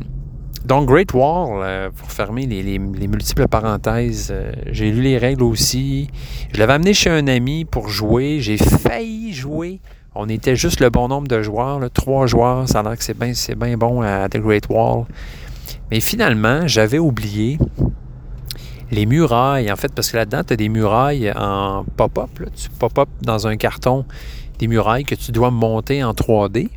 donc, 0.65 0.87
Great 0.87 1.13
Wall, 1.13 1.61
euh, 1.63 1.89
pour 1.95 2.11
fermer 2.11 2.45
les, 2.45 2.63
les- 2.63 2.79
les 2.79 3.07
multiples 3.07 3.47
parenthèses, 3.47 4.29
euh, 4.31 4.51
j'ai 4.71 4.91
lu 4.91 5.01
les 5.01 5.17
règles 5.17 5.43
aussi. 5.43 6.09
Je 6.53 6.59
l'avais 6.59 6.73
amené 6.73 6.93
chez 6.93 7.09
un 7.09 7.27
ami 7.27 7.65
pour 7.65 7.89
jouer. 7.89 8.39
J'ai 8.41 8.57
failli 8.57 9.31
jouer. 9.33 9.79
On 10.15 10.27
était 10.27 10.55
juste 10.55 10.79
le 10.81 10.89
bon 10.89 11.07
nombre 11.07 11.27
de 11.27 11.41
joueurs, 11.41 11.79
trois 11.91 12.25
joueurs. 12.27 12.67
Ça 12.67 12.79
a 12.79 12.83
l'air 12.83 12.97
que 12.97 13.03
c'est 13.03 13.17
bien 13.17 13.33
c'est 13.33 13.55
bien 13.55 13.77
bon 13.77 14.01
à 14.01 14.27
The 14.27 14.37
Great 14.37 14.67
Wall. 14.69 15.05
Mais 15.91 15.99
finalement, 15.99 16.67
j'avais 16.67 16.99
oublié 16.99 17.57
les 18.91 19.05
murailles. 19.05 19.71
En 19.71 19.75
fait, 19.75 19.93
parce 19.93 20.11
que 20.11 20.17
là-dedans, 20.17 20.43
tu 20.43 20.53
as 20.53 20.55
des 20.55 20.69
murailles 20.69 21.31
en 21.35 21.85
pop-up. 21.95 22.29
Tu 22.55 22.69
pop-up 22.69 23.09
dans 23.21 23.47
un 23.47 23.57
carton 23.57 24.05
des 24.59 24.67
murailles 24.67 25.05
que 25.05 25.15
tu 25.15 25.31
dois 25.31 25.51
monter 25.51 26.03
en 26.03 26.11
3D. 26.11 26.69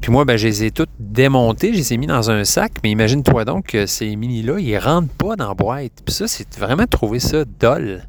Puis 0.00 0.12
moi, 0.12 0.24
ben, 0.24 0.36
je 0.36 0.46
les 0.46 0.64
ai 0.64 0.70
toutes 0.70 0.90
démontées, 1.00 1.72
je 1.72 1.78
les 1.78 1.92
ai 1.92 1.96
mis 1.96 2.06
dans 2.06 2.30
un 2.30 2.44
sac, 2.44 2.72
mais 2.82 2.90
imagine-toi 2.90 3.44
donc 3.44 3.68
que 3.68 3.86
ces 3.86 4.14
mini-là, 4.14 4.60
ils 4.60 4.78
rentrent 4.78 5.12
pas 5.14 5.34
dans 5.34 5.48
la 5.48 5.54
boîte. 5.54 5.92
Puis 6.04 6.14
ça, 6.14 6.28
c'est 6.28 6.56
vraiment 6.56 6.86
trouver 6.86 7.18
ça 7.18 7.44
dole. 7.44 8.04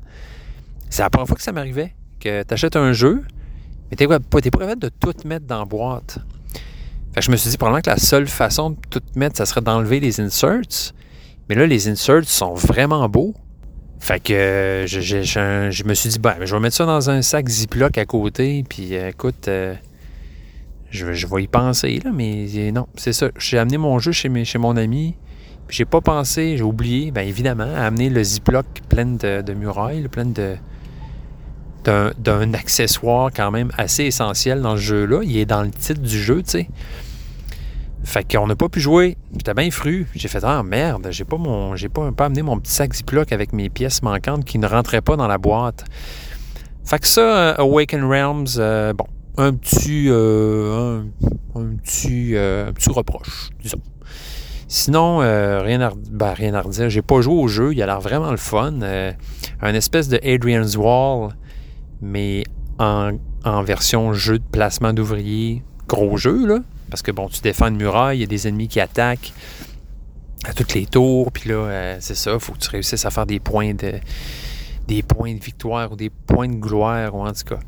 C'est 0.89 1.01
la 1.01 1.09
première 1.09 1.27
fois 1.27 1.35
que 1.35 1.41
ça 1.41 1.51
m'arrivait, 1.51 1.95
que 2.19 2.43
tu 2.43 2.53
achètes 2.53 2.75
un 2.75 2.93
jeu, 2.93 3.23
mais 3.89 3.97
tu 3.97 4.07
n'es 4.07 4.19
pas 4.19 4.39
capable 4.41 4.81
de 4.81 4.89
tout 4.89 5.13
mettre 5.25 5.45
dans 5.47 5.59
la 5.59 5.65
boîte. 5.65 6.19
Fait 7.13 7.21
que 7.21 7.25
je 7.25 7.31
me 7.31 7.37
suis 7.37 7.49
dit 7.49 7.57
probablement 7.57 7.81
que 7.81 7.89
la 7.89 7.97
seule 7.97 8.27
façon 8.27 8.71
de 8.71 8.77
tout 8.89 9.01
mettre, 9.15 9.37
ça 9.37 9.45
serait 9.45 9.61
d'enlever 9.61 9.99
les 9.99 10.19
inserts. 10.19 10.93
Mais 11.49 11.55
là, 11.55 11.65
les 11.65 11.87
inserts 11.87 12.25
sont 12.25 12.53
vraiment 12.53 13.09
beaux. 13.09 13.33
Fait 13.99 14.19
que 14.21 14.85
je, 14.87 15.01
je- 15.01 15.23
je- 15.23 15.83
me 15.83 15.93
suis 15.93 16.09
dit, 16.09 16.19
ben, 16.19 16.35
je 16.45 16.53
vais 16.55 16.61
mettre 16.61 16.75
ça 16.75 16.85
dans 16.85 17.09
un 17.09 17.21
sac 17.21 17.49
Ziploc 17.49 17.97
à 17.97 18.05
côté, 18.05 18.63
puis 18.69 18.95
euh, 18.95 19.09
écoute, 19.09 19.47
euh, 19.49 19.73
je, 20.89 21.11
je 21.13 21.27
vais 21.27 21.43
y 21.43 21.47
penser, 21.47 21.99
là, 22.05 22.11
mais 22.13 22.47
euh, 22.55 22.71
non, 22.71 22.87
c'est 22.95 23.11
ça. 23.13 23.29
J'ai 23.37 23.57
amené 23.57 23.77
mon 23.77 23.99
jeu 23.99 24.11
chez, 24.13 24.29
mes- 24.29 24.45
chez 24.45 24.57
mon 24.57 24.77
ami, 24.77 25.15
puis 25.67 25.75
j'ai 25.77 25.85
pas 25.85 25.99
pensé, 25.99 26.55
j'ai 26.55 26.63
oublié, 26.63 27.11
bien 27.11 27.23
évidemment, 27.23 27.67
à 27.75 27.81
amener 27.87 28.09
le 28.09 28.23
Ziploc 28.23 28.65
plein 28.87 29.05
de, 29.05 29.41
de 29.41 29.53
murailles, 29.53 30.07
plein 30.07 30.25
de 30.25 30.55
d'un 31.85 32.53
accessoire 32.53 33.31
quand 33.35 33.49
même 33.49 33.71
assez 33.77 34.03
essentiel 34.03 34.61
dans 34.61 34.75
ce 34.75 34.81
jeu-là. 34.81 35.21
Il 35.23 35.35
est 35.37 35.45
dans 35.45 35.63
le 35.63 35.71
titre 35.71 36.01
du 36.01 36.19
jeu, 36.21 36.43
tu 36.43 36.51
sais. 36.51 36.67
Fait 38.03 38.23
qu'on 38.29 38.47
n'a 38.47 38.55
pas 38.55 38.69
pu 38.69 38.79
jouer. 38.79 39.17
J'étais 39.35 39.53
bien 39.53 39.69
fru. 39.71 40.07
J'ai 40.15 40.27
fait 40.27 40.43
Ah 40.43 40.63
merde, 40.63 41.07
j'ai 41.11 41.25
pas 41.25 41.37
mon. 41.37 41.75
J'ai 41.75 41.89
pas, 41.89 42.11
pas 42.11 42.25
amené 42.25 42.41
mon 42.41 42.59
petit 42.59 42.71
sac 42.71 42.93
Ziploc 42.93 43.31
avec 43.31 43.53
mes 43.53 43.69
pièces 43.69 44.01
manquantes 44.01 44.45
qui 44.45 44.57
ne 44.57 44.67
rentraient 44.67 45.01
pas 45.01 45.15
dans 45.15 45.27
la 45.27 45.37
boîte. 45.37 45.85
Fait 46.85 46.99
que 46.99 47.07
ça, 47.07 47.21
euh, 47.21 47.55
Awaken 47.57 48.03
Realms, 48.03 48.47
euh, 48.57 48.93
bon, 48.93 49.05
un 49.37 49.53
petit. 49.53 50.05
euh, 50.07 51.03
un, 51.55 51.75
petit. 51.75 52.35
un 52.35 52.71
petit 52.73 52.89
reproche, 52.89 53.49
disons. 53.61 53.81
Sinon, 54.67 55.17
rien, 55.17 55.81
à, 55.81 55.91
ben, 56.11 56.33
rien 56.33 56.53
à 56.53 56.61
redire. 56.61 56.89
J'ai 56.89 57.01
pas 57.01 57.21
joué 57.21 57.33
au 57.33 57.47
jeu. 57.47 57.73
Il 57.73 57.81
a 57.81 57.87
l'air 57.87 58.01
vraiment 58.01 58.31
le 58.31 58.37
fun. 58.37 58.79
Un 59.61 59.73
espèce 59.73 60.09
de 60.09 60.19
Adrian's 60.23 60.77
Wall, 60.77 61.31
mais 62.01 62.43
en, 62.77 63.11
en 63.45 63.63
version 63.63 64.13
jeu 64.13 64.37
de 64.37 64.43
placement 64.43 64.93
d'ouvriers. 64.93 65.63
Gros 65.87 66.17
jeu, 66.17 66.45
là. 66.45 66.59
Parce 66.89 67.01
que 67.01 67.11
bon, 67.11 67.27
tu 67.27 67.41
défends 67.41 67.67
une 67.67 67.77
muraille, 67.77 68.17
il 68.17 68.21
y 68.21 68.23
a 68.23 68.27
des 68.27 68.47
ennemis 68.47 68.67
qui 68.67 68.79
attaquent 68.79 69.33
à 70.45 70.53
toutes 70.53 70.73
les 70.73 70.85
tours, 70.85 71.31
puis 71.31 71.49
là, 71.49 71.55
euh, 71.55 71.97
c'est 71.99 72.15
ça, 72.15 72.33
il 72.33 72.39
faut 72.39 72.53
que 72.53 72.59
tu 72.59 72.69
réussisses 72.69 73.05
à 73.05 73.11
faire 73.11 73.25
des 73.25 73.39
points 73.39 73.73
de 73.73 73.93
des 74.87 75.03
points 75.03 75.35
de 75.35 75.39
victoire 75.43 75.91
ou 75.91 75.95
des 75.95 76.09
points 76.09 76.47
de 76.47 76.55
gloire, 76.55 77.13
ou 77.13 77.21
en 77.21 77.31
tout 77.31 77.43
cas, 77.47 77.59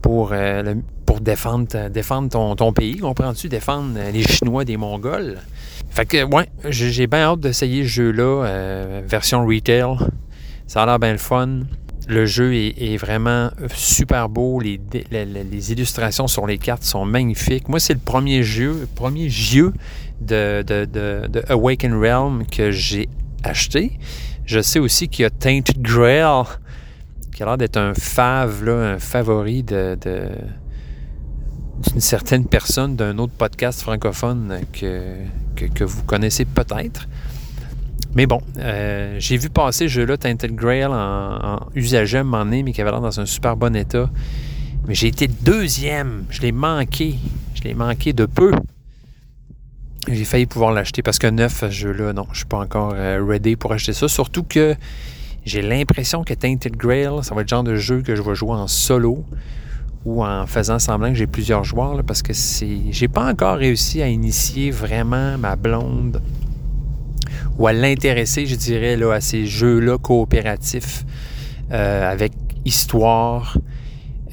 pour, 0.00 0.30
euh, 0.32 0.74
pour 1.04 1.20
défendre, 1.20 1.90
défendre 1.90 2.54
ton, 2.54 2.72
pays, 2.72 2.96
comprends-tu? 2.96 3.50
Défendre 3.50 3.92
euh, 3.98 4.10
les 4.10 4.22
Chinois 4.22 4.64
des 4.64 4.78
Mongols. 4.78 5.40
Fait 5.90 6.06
que, 6.06 6.24
ouais, 6.24 6.48
j'ai 6.64 7.06
bien 7.06 7.24
hâte 7.24 7.40
d'essayer 7.40 7.82
ce 7.82 7.88
jeu-là, 7.88 9.02
version 9.02 9.46
retail. 9.46 9.94
Ça 10.66 10.84
a 10.84 10.86
l'air 10.86 10.98
bien 10.98 11.12
le 11.12 11.18
fun. 11.18 11.64
Le 12.06 12.26
jeu 12.26 12.54
est, 12.54 12.96
vraiment 12.96 13.50
super 13.74 14.28
beau. 14.28 14.60
Les, 14.60 15.72
illustrations 15.72 16.26
sur 16.26 16.46
les 16.46 16.58
cartes 16.58 16.82
sont 16.82 17.04
magnifiques. 17.04 17.68
Moi, 17.68 17.80
c'est 17.80 17.94
le 17.94 18.00
premier 18.00 18.42
jeu, 18.42 18.86
premier 18.94 19.30
jeu 19.30 19.72
de, 20.20 20.62
de, 20.62 21.42
Awaken 21.48 21.94
Realm 21.94 22.44
que 22.46 22.70
j'ai 22.70 23.08
acheté. 23.42 23.98
Je 24.44 24.60
sais 24.60 24.78
aussi 24.78 25.08
qu'il 25.08 25.22
y 25.22 25.26
a 25.26 25.30
Tainted 25.30 25.80
Grail, 25.80 26.44
qui 27.34 27.42
a 27.42 27.46
l'air 27.46 27.56
d'être 27.56 27.78
un 27.78 27.94
fave, 27.94 28.64
là, 28.64 28.94
un 28.94 28.98
favori 28.98 29.62
d'une 29.62 29.96
certaine 31.98 32.44
personne 32.44 32.96
d'un 32.96 33.16
autre 33.16 33.32
podcast 33.32 33.80
francophone 33.80 34.60
que 34.72 35.84
vous 35.84 36.02
connaissez 36.02 36.44
peut-être. 36.44 37.08
Mais 38.14 38.26
bon, 38.26 38.40
euh, 38.58 39.16
j'ai 39.18 39.36
vu 39.36 39.50
passer 39.50 39.88
ce 39.88 39.94
jeu-là, 39.94 40.16
Tainted 40.16 40.54
Grail, 40.54 40.86
en, 40.86 40.92
en 40.92 41.60
usagé 41.74 42.18
à 42.18 42.22
donné, 42.22 42.62
mais 42.62 42.72
qui 42.72 42.80
avait 42.80 42.90
l'air 42.90 43.00
dans 43.00 43.20
un 43.20 43.26
super 43.26 43.56
bon 43.56 43.74
état. 43.74 44.08
Mais 44.86 44.94
j'ai 44.94 45.08
été 45.08 45.26
deuxième. 45.26 46.24
Je 46.30 46.40
l'ai 46.42 46.52
manqué. 46.52 47.16
Je 47.54 47.62
l'ai 47.62 47.74
manqué 47.74 48.12
de 48.12 48.26
peu. 48.26 48.52
J'ai 50.06 50.24
failli 50.24 50.46
pouvoir 50.46 50.72
l'acheter 50.72 51.02
parce 51.02 51.18
que 51.18 51.26
neuf, 51.26 51.60
ce 51.60 51.70
jeu-là, 51.70 52.12
non, 52.12 52.26
je 52.32 52.38
suis 52.38 52.46
pas 52.46 52.58
encore 52.58 52.92
euh, 52.94 53.24
ready 53.24 53.56
pour 53.56 53.72
acheter 53.72 53.94
ça. 53.94 54.06
Surtout 54.06 54.42
que 54.42 54.76
j'ai 55.44 55.62
l'impression 55.62 56.24
que 56.24 56.34
Tainted 56.34 56.76
Grail, 56.76 57.08
ça 57.22 57.34
va 57.34 57.40
être 57.40 57.50
le 57.50 57.56
genre 57.56 57.64
de 57.64 57.76
jeu 57.76 58.02
que 58.02 58.14
je 58.14 58.22
vais 58.22 58.34
jouer 58.34 58.52
en 58.52 58.66
solo 58.66 59.24
ou 60.04 60.22
en 60.22 60.46
faisant 60.46 60.78
semblant 60.78 61.08
que 61.08 61.14
j'ai 61.14 61.26
plusieurs 61.26 61.64
joueurs 61.64 62.02
parce 62.04 62.22
que 62.22 62.34
c'est 62.34 62.78
j'ai 62.90 63.08
pas 63.08 63.30
encore 63.30 63.56
réussi 63.56 64.02
à 64.02 64.08
initier 64.08 64.70
vraiment 64.70 65.38
ma 65.38 65.56
blonde 65.56 66.20
ou 67.58 67.66
à 67.66 67.72
l'intéresser, 67.72 68.46
je 68.46 68.56
dirais, 68.56 68.96
là, 68.96 69.12
à 69.12 69.20
ces 69.20 69.46
jeux-là 69.46 69.98
coopératifs 69.98 71.04
euh, 71.72 72.10
avec 72.10 72.32
histoire 72.64 73.58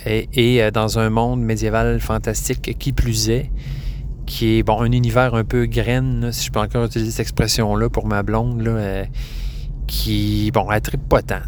et, 0.05 0.61
euh, 0.61 0.71
dans 0.71 0.99
un 0.99 1.09
monde 1.09 1.41
médiéval 1.41 1.99
fantastique 1.99 2.75
qui 2.77 2.93
plus 2.93 3.29
est, 3.29 3.51
qui 4.25 4.57
est 4.57 4.63
bon 4.63 4.81
un 4.81 4.91
univers 4.91 5.35
un 5.35 5.43
peu 5.43 5.65
graine, 5.65 6.29
si 6.31 6.45
je 6.45 6.51
peux 6.51 6.59
encore 6.59 6.85
utiliser 6.85 7.11
cette 7.11 7.21
expression-là 7.21 7.89
pour 7.89 8.07
ma 8.07 8.23
blonde, 8.23 8.61
là, 8.61 8.71
euh, 8.71 9.05
qui, 9.87 10.51
bon, 10.53 10.71
elle 10.71 10.81
tripe 10.81 11.07
pas 11.07 11.21
tant. 11.21 11.41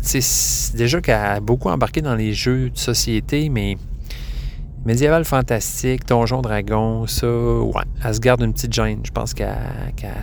Déjà 0.75 1.01
qu'elle 1.01 1.15
a 1.15 1.39
beaucoup 1.39 1.69
embarqué 1.69 2.01
dans 2.01 2.15
les 2.15 2.33
jeux 2.33 2.69
de 2.69 2.77
société, 2.77 3.49
mais 3.49 3.77
médiéval 4.85 5.25
fantastique, 5.25 6.05
Donjon 6.07 6.41
Dragon, 6.41 7.07
ça, 7.07 7.27
ouais, 7.27 7.83
elle 8.03 8.13
se 8.15 8.19
garde 8.19 8.41
une 8.41 8.53
petite 8.53 8.73
gêne. 8.73 8.99
Je 9.03 9.11
pense 9.11 9.33
que 9.33 9.43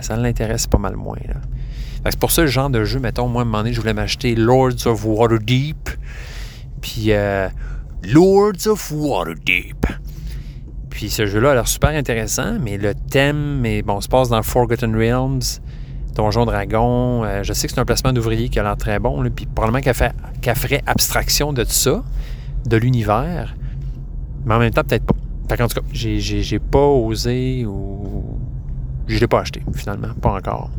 ça 0.01 0.15
l'intéresse 0.15 0.67
pas 0.67 0.77
mal 0.77 0.95
moins. 0.95 1.17
C'est 2.09 2.19
pour 2.19 2.31
ça 2.31 2.45
genre 2.47 2.69
de 2.69 2.83
jeu, 2.83 2.99
mettons, 2.99 3.27
moi, 3.27 3.41
à 3.41 3.43
un 3.43 3.45
moment 3.45 3.59
donné, 3.59 3.73
je 3.73 3.79
voulais 3.79 3.93
m'acheter 3.93 4.35
Lords 4.35 4.87
of 4.87 5.05
Waterdeep. 5.05 5.89
Puis 6.81 7.11
euh, 7.11 7.47
Lords 8.03 8.67
of 8.67 8.91
Waterdeep. 8.91 9.85
Puis 10.89 11.09
ce 11.09 11.25
jeu-là 11.25 11.51
a 11.51 11.53
l'air 11.53 11.67
super 11.67 11.91
intéressant, 11.91 12.57
mais 12.59 12.77
le 12.77 12.93
thème, 12.95 13.65
est, 13.65 13.83
bon, 13.83 14.01
se 14.01 14.09
passe 14.09 14.29
dans 14.29 14.41
Forgotten 14.41 14.95
Realms, 14.95 15.61
Donjon 16.15 16.45
Dragon. 16.45 17.23
euh, 17.23 17.43
je 17.43 17.53
sais 17.53 17.67
que 17.67 17.73
c'est 17.73 17.79
un 17.79 17.85
placement 17.85 18.13
d'ouvrier 18.13 18.49
qui 18.49 18.59
a 18.59 18.63
l'air 18.63 18.77
très 18.77 18.99
bon, 18.99 19.21
là, 19.21 19.29
puis 19.29 19.45
probablement 19.45 19.81
qu'elle 19.81 20.55
ferait 20.55 20.81
abstraction 20.87 21.53
de 21.53 21.63
tout 21.63 21.71
ça, 21.71 22.03
de 22.65 22.77
l'univers, 22.77 23.55
mais 24.45 24.55
en 24.55 24.59
même 24.59 24.71
temps, 24.71 24.83
peut-être 24.83 25.05
pas. 25.05 25.15
Fait 25.49 25.57
qu'en 25.57 25.67
tout 25.67 25.81
cas, 25.81 25.87
j'ai, 25.91 26.59
pas 26.59 26.85
osé 26.85 27.65
ou. 27.65 28.23
Je 29.07 29.19
l'ai 29.19 29.27
pas 29.27 29.41
acheté, 29.41 29.61
finalement. 29.75 30.09
Pas 30.21 30.31
encore. 30.31 30.69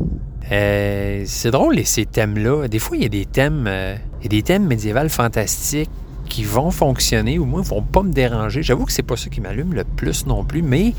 Euh, 0.51 1.23
c'est 1.25 1.51
drôle, 1.51 1.79
ces 1.85 2.05
thèmes-là. 2.05 2.67
Des 2.67 2.79
fois, 2.79 2.97
il 2.97 3.03
y 3.03 3.05
a 3.05 3.09
des 3.09 3.25
thèmes. 3.25 3.65
euh, 3.67 3.95
il 4.21 4.23
y 4.23 4.27
a 4.27 4.29
des 4.29 4.43
thèmes 4.43 4.65
médiévaux 4.65 5.09
fantastiques 5.09 5.89
qui 6.29 6.43
vont 6.43 6.71
fonctionner, 6.71 7.37
ou 7.37 7.45
moins 7.45 7.61
vont 7.61 7.81
pas 7.81 8.01
me 8.01 8.11
déranger. 8.11 8.63
J'avoue 8.63 8.85
que 8.85 8.91
c'est 8.91 9.03
pas 9.03 9.17
ça 9.17 9.29
qui 9.29 9.41
m'allume 9.41 9.73
le 9.73 9.83
plus 9.83 10.25
non 10.25 10.43
plus, 10.43 10.61
mais 10.61 10.93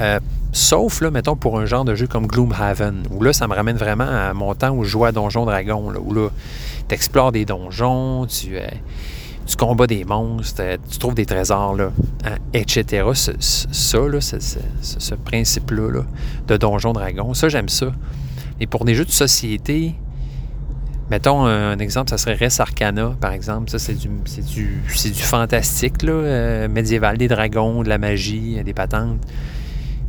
euh, 0.00 0.18
sauf, 0.52 1.00
là, 1.00 1.10
mettons, 1.10 1.36
pour 1.36 1.60
un 1.60 1.66
genre 1.66 1.84
de 1.84 1.94
jeu 1.94 2.06
comme 2.06 2.26
Gloomhaven, 2.26 3.04
où 3.10 3.22
là, 3.22 3.32
ça 3.32 3.46
me 3.46 3.54
ramène 3.54 3.76
vraiment 3.76 4.08
à 4.08 4.32
mon 4.34 4.54
temps 4.54 4.70
où 4.70 4.84
je 4.84 4.90
jouais 4.90 5.08
à 5.08 5.12
Donjon 5.12 5.44
Dragon, 5.44 5.90
là, 5.90 6.00
où 6.00 6.12
là, 6.12 6.28
tu 6.88 6.94
explores 6.94 7.32
des 7.32 7.44
donjons, 7.44 8.26
tu, 8.26 8.56
tu 9.46 9.56
combats 9.56 9.86
des 9.86 10.04
monstres, 10.04 10.62
euh, 10.62 10.76
tu 10.90 10.98
trouves 10.98 11.14
des 11.14 11.26
trésors, 11.26 11.74
là, 11.74 11.92
hein, 12.24 12.36
etc. 12.52 13.04
Ça, 13.14 13.32
ce, 13.40 15.14
principe-là 15.14 15.90
là, 15.90 16.02
de 16.48 16.56
Donjon 16.56 16.92
Dragon, 16.92 17.34
ça, 17.34 17.48
j'aime 17.48 17.68
ça. 17.68 17.92
Et 18.60 18.66
pour 18.66 18.84
des 18.84 18.94
jeux 18.94 19.04
de 19.04 19.10
société, 19.10 19.94
mettons 21.10 21.44
un, 21.44 21.78
exemple, 21.78 22.10
ça 22.10 22.18
serait 22.18 22.34
Res 22.34 22.60
Arcana, 22.60 23.16
par 23.20 23.32
exemple. 23.32 23.70
Ça, 23.70 23.78
c'est 23.78 23.94
du, 23.94 24.08
du, 24.08 24.82
du 25.10 25.22
fantastique, 25.22 26.02
là, 26.02 26.68
médiéval, 26.68 27.18
des 27.18 27.28
dragons, 27.28 27.82
de 27.82 27.88
la 27.88 27.98
magie, 27.98 28.62
des 28.64 28.74
patentes 28.74 29.26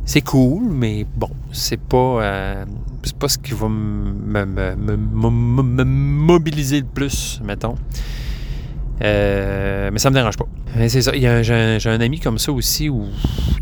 c'est 0.05 0.21
cool, 0.21 0.63
mais 0.69 1.05
bon, 1.15 1.29
c'est 1.51 1.79
pas, 1.79 1.97
euh, 1.97 2.65
c'est 3.03 3.15
pas 3.15 3.29
ce 3.29 3.37
qui 3.37 3.53
va 3.53 3.69
me, 3.69 4.45
mobiliser 5.85 6.81
le 6.81 6.85
plus, 6.85 7.39
mettons. 7.43 7.75
Euh, 9.01 9.89
mais 9.91 9.99
ça 9.99 10.09
me 10.09 10.15
dérange 10.15 10.37
pas. 10.37 10.47
C'est 10.87 11.01
ça. 11.01 11.11
J'ai 11.13 11.89
un, 11.89 12.01
ami 12.01 12.19
comme 12.19 12.37
ça 12.37 12.51
aussi 12.51 12.89
où. 12.89 13.07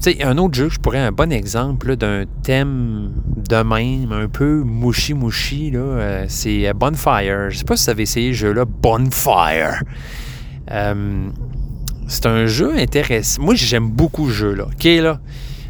Tu 0.02 0.12
sais, 0.12 0.24
un 0.24 0.38
autre 0.38 0.56
jeu, 0.56 0.70
je 0.70 0.80
pourrais 0.80 1.00
un 1.00 1.12
bon 1.12 1.32
exemple 1.32 1.96
d'un 1.96 2.26
thème 2.44 3.12
de 3.50 3.64
même, 3.64 4.12
un 4.12 4.28
peu 4.28 4.62
mouchi-mouchi, 4.64 5.72
euh, 5.76 6.26
c'est 6.28 6.72
Bonfire. 6.74 7.50
Je 7.50 7.58
sais 7.58 7.64
pas 7.64 7.78
si 7.78 7.86
vous 7.86 7.92
avez 7.92 8.04
essayé 8.04 8.34
ce 8.34 8.38
jeu-là, 8.38 8.66
Bonfire. 8.66 9.82
c'est 12.08 12.26
un 12.26 12.46
jeu 12.46 12.74
intéressant. 12.78 13.42
Moi, 13.42 13.56
j'aime 13.56 13.90
beaucoup 13.90 14.30
ce 14.30 14.36
jeu-là. 14.36 14.66
OK, 14.66 14.84
là? 14.84 15.20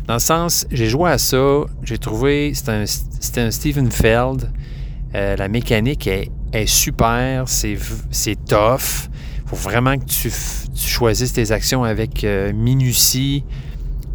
Dans 0.07 0.15
le 0.15 0.19
sens, 0.19 0.67
j'ai 0.71 0.87
joué 0.87 1.11
à 1.11 1.17
ça, 1.17 1.61
j'ai 1.83 1.97
trouvé, 1.97 2.53
c'était 2.53 2.71
un, 2.71 2.83
un, 2.83 3.51
Stephen 3.51 3.91
Feld. 3.91 4.51
Euh, 5.13 5.35
la 5.35 5.47
mécanique 5.47 6.07
est, 6.07 6.29
super, 6.65 7.45
c'est 7.47 7.77
tough. 8.45 9.09
Faut 9.51 9.57
vraiment 9.57 9.97
que 9.97 10.05
tu, 10.05 10.31
choisisses 10.73 11.33
tes 11.33 11.51
actions 11.51 11.83
avec 11.83 12.23
euh, 12.23 12.53
minutie 12.53 13.43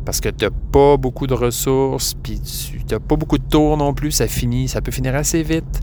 parce 0.07 0.19
que 0.19 0.31
tu 0.31 0.47
n'as 0.47 0.51
pas 0.73 0.97
beaucoup 0.97 1.27
de 1.27 1.35
ressources, 1.35 2.15
puis 2.15 2.41
tu 2.41 2.79
n'as 2.91 3.01
pas 3.01 3.17
beaucoup 3.17 3.37
de 3.37 3.45
tours 3.45 3.77
non 3.77 3.93
plus, 3.93 4.13
ça 4.13 4.29
finit, 4.29 4.67
ça 4.67 4.81
peut 4.81 4.93
finir 4.93 5.15
assez 5.15 5.43
vite. 5.43 5.83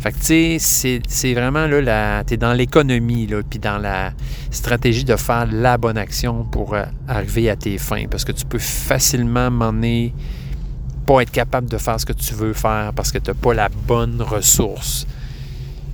Fait 0.00 0.10
que, 0.10 0.18
tu 0.18 0.58
sais, 0.58 1.00
c'est 1.06 1.34
vraiment 1.34 1.68
là, 1.68 2.24
tu 2.24 2.34
es 2.34 2.36
dans 2.36 2.52
l'économie, 2.52 3.28
là, 3.28 3.42
puis 3.48 3.60
dans 3.60 3.78
la 3.78 4.14
stratégie 4.50 5.04
de 5.04 5.14
faire 5.14 5.46
la 5.48 5.78
bonne 5.78 5.96
action 5.98 6.42
pour 6.42 6.74
euh, 6.74 6.82
arriver 7.06 7.50
à 7.50 7.54
tes 7.56 7.78
fins. 7.78 8.06
Parce 8.10 8.24
que 8.24 8.32
tu 8.32 8.46
peux 8.46 8.58
facilement 8.58 9.48
m'emmener 9.48 10.12
pas 11.06 11.20
être 11.20 11.30
capable 11.30 11.70
de 11.70 11.78
faire 11.78 12.00
ce 12.00 12.04
que 12.04 12.12
tu 12.12 12.34
veux 12.34 12.52
faire 12.52 12.92
parce 12.96 13.12
que 13.12 13.18
tu 13.18 13.30
n'as 13.30 13.34
pas 13.34 13.54
la 13.54 13.68
bonne 13.68 14.20
ressource. 14.22 15.06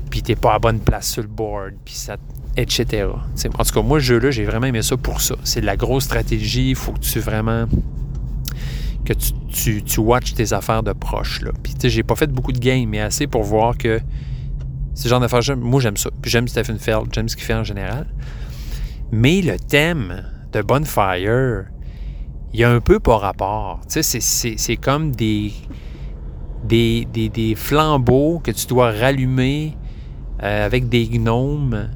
Puis 0.08 0.22
tu 0.22 0.32
n'es 0.32 0.36
pas 0.36 0.54
à 0.54 0.58
bonne 0.58 0.80
place 0.80 1.10
sur 1.10 1.22
le 1.22 1.28
board, 1.28 1.74
puis 1.84 1.94
ça, 1.94 2.16
etc. 2.56 3.08
en 3.08 3.64
tout 3.64 3.72
cas, 3.72 3.82
moi, 3.82 3.98
ce 3.98 4.04
jeu-là, 4.04 4.30
j'ai 4.30 4.44
vraiment 4.44 4.66
aimé 4.66 4.82
ça 4.82 4.96
pour 4.96 5.20
ça. 5.20 5.36
C'est 5.44 5.60
de 5.60 5.66
la 5.66 5.76
grosse 5.76 6.04
stratégie. 6.04 6.70
Il 6.70 6.76
faut 6.76 6.92
que 6.92 7.00
tu 7.00 7.18
vraiment 7.18 7.66
que 9.04 9.12
tu, 9.12 9.82
tu, 9.82 10.00
watches 10.00 10.34
tes 10.34 10.52
affaires 10.52 10.82
de 10.82 10.92
proche. 10.92 11.42
Là. 11.42 11.50
Puis, 11.62 11.74
tu 11.74 11.90
j'ai 11.90 12.02
pas 12.02 12.16
fait 12.16 12.30
beaucoup 12.30 12.52
de 12.52 12.58
games, 12.58 12.88
mais 12.88 13.00
assez 13.00 13.26
pour 13.26 13.42
voir 13.42 13.76
que 13.76 14.00
ce 14.94 15.08
genre 15.08 15.20
d'affaires, 15.20 15.56
moi, 15.56 15.80
j'aime 15.80 15.96
ça. 15.96 16.10
J'aime 16.24 16.48
Stephen 16.48 16.78
Feld, 16.78 17.08
j'aime 17.12 17.28
ce 17.28 17.36
qu'il 17.36 17.44
fait 17.44 17.54
en 17.54 17.64
général. 17.64 18.06
Mais 19.12 19.42
le 19.42 19.58
thème 19.58 20.24
de 20.52 20.62
Bonfire, 20.62 21.66
il 22.52 22.60
y 22.60 22.64
a 22.64 22.70
un 22.70 22.80
peu 22.80 23.00
par 23.00 23.20
rapport. 23.20 23.80
Tu 23.88 24.02
sais, 24.02 24.20
c'est 24.20 24.76
comme 24.76 25.10
des, 25.14 25.52
des, 26.64 27.04
des, 27.04 27.54
flambeaux 27.56 28.40
que 28.42 28.52
tu 28.52 28.66
dois 28.66 28.92
rallumer 28.92 29.76
euh, 30.42 30.64
avec 30.64 30.88
des 30.88 31.06
gnomes. 31.08 31.90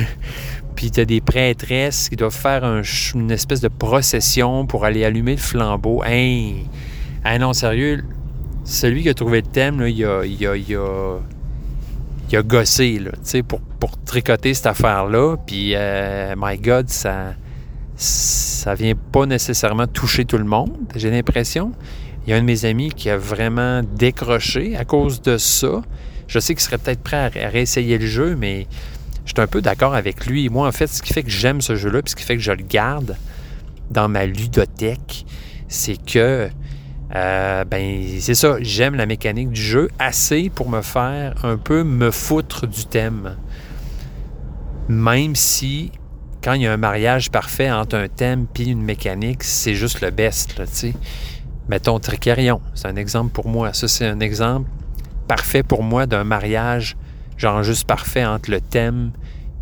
puis 0.76 0.90
tu 0.90 1.00
as 1.00 1.04
des 1.04 1.20
prêtresses 1.20 2.08
qui 2.08 2.16
doivent 2.16 2.34
faire 2.34 2.64
une 3.14 3.30
espèce 3.30 3.60
de 3.60 3.68
procession 3.68 4.66
pour 4.66 4.84
aller 4.84 5.04
allumer 5.04 5.32
le 5.32 5.40
flambeau. 5.40 6.02
Hein? 6.04 6.64
non, 7.38 7.52
sérieux, 7.52 8.04
celui 8.64 9.02
qui 9.02 9.08
a 9.08 9.14
trouvé 9.14 9.42
le 9.42 9.46
thème, 9.46 9.84
il, 9.86 10.04
a, 10.04 10.24
il, 10.24 10.46
a, 10.46 10.56
il, 10.56 10.76
a, 10.76 11.18
il 12.30 12.36
a 12.36 12.42
gossé 12.42 12.98
là, 12.98 13.12
pour, 13.46 13.60
pour 13.60 14.02
tricoter 14.02 14.54
cette 14.54 14.66
affaire-là. 14.66 15.36
Puis, 15.46 15.72
euh, 15.74 16.34
my 16.36 16.58
God, 16.58 16.88
ça 16.88 17.34
ça 17.96 18.74
vient 18.74 18.94
pas 18.94 19.26
nécessairement 19.26 19.86
toucher 19.86 20.24
tout 20.24 20.38
le 20.38 20.44
monde, 20.44 20.72
j'ai 20.96 21.10
l'impression. 21.10 21.72
Il 22.26 22.30
y 22.30 22.32
a 22.32 22.36
un 22.36 22.40
de 22.40 22.46
mes 22.46 22.64
amis 22.64 22.90
qui 22.90 23.10
a 23.10 23.16
vraiment 23.16 23.82
décroché 23.82 24.76
à 24.76 24.84
cause 24.84 25.22
de 25.22 25.36
ça. 25.38 25.82
Je 26.28 26.38
sais 26.38 26.54
qu'il 26.54 26.62
serait 26.62 26.78
peut-être 26.78 27.02
prêt 27.02 27.16
à 27.16 27.48
réessayer 27.48 27.98
le 27.98 28.06
jeu, 28.06 28.36
mais 28.36 28.66
je 29.24 29.32
suis 29.32 29.40
un 29.40 29.46
peu 29.46 29.62
d'accord 29.62 29.94
avec 29.94 30.26
lui. 30.26 30.48
Moi, 30.48 30.66
en 30.66 30.72
fait, 30.72 30.86
ce 30.86 31.02
qui 31.02 31.12
fait 31.12 31.22
que 31.22 31.30
j'aime 31.30 31.60
ce 31.60 31.76
jeu-là, 31.76 32.02
puis 32.02 32.10
ce 32.10 32.16
qui 32.16 32.24
fait 32.24 32.36
que 32.36 32.42
je 32.42 32.52
le 32.52 32.64
garde 32.64 33.16
dans 33.90 34.08
ma 34.08 34.26
ludothèque, 34.26 35.26
c'est 35.68 35.96
que, 35.96 36.48
euh, 37.14 37.64
ben, 37.64 38.02
c'est 38.20 38.34
ça, 38.34 38.56
j'aime 38.60 38.94
la 38.94 39.06
mécanique 39.06 39.50
du 39.50 39.60
jeu 39.60 39.88
assez 39.98 40.50
pour 40.50 40.68
me 40.68 40.82
faire 40.82 41.44
un 41.44 41.56
peu 41.56 41.84
me 41.84 42.10
foutre 42.10 42.66
du 42.66 42.84
thème. 42.86 43.36
Même 44.88 45.36
si, 45.36 45.92
quand 46.42 46.54
il 46.54 46.62
y 46.62 46.66
a 46.66 46.72
un 46.72 46.78
mariage 46.78 47.30
parfait 47.30 47.70
entre 47.70 47.96
un 47.96 48.08
thème 48.08 48.46
et 48.58 48.64
une 48.64 48.82
mécanique, 48.82 49.44
c'est 49.44 49.74
juste 49.74 50.00
le 50.00 50.10
best, 50.10 50.56
tu 50.56 50.62
sais. 50.66 50.94
Mettons 51.68 52.00
Tricarion, 52.00 52.60
c'est 52.74 52.88
un 52.88 52.96
exemple 52.96 53.32
pour 53.32 53.48
moi. 53.48 53.72
Ça, 53.72 53.86
c'est 53.86 54.06
un 54.06 54.20
exemple 54.20 54.68
parfait 55.28 55.62
pour 55.62 55.84
moi 55.84 56.06
d'un 56.06 56.24
mariage 56.24 56.96
genre 57.42 57.62
juste 57.62 57.86
parfait 57.86 58.24
entre 58.24 58.50
le 58.50 58.60
thème 58.60 59.10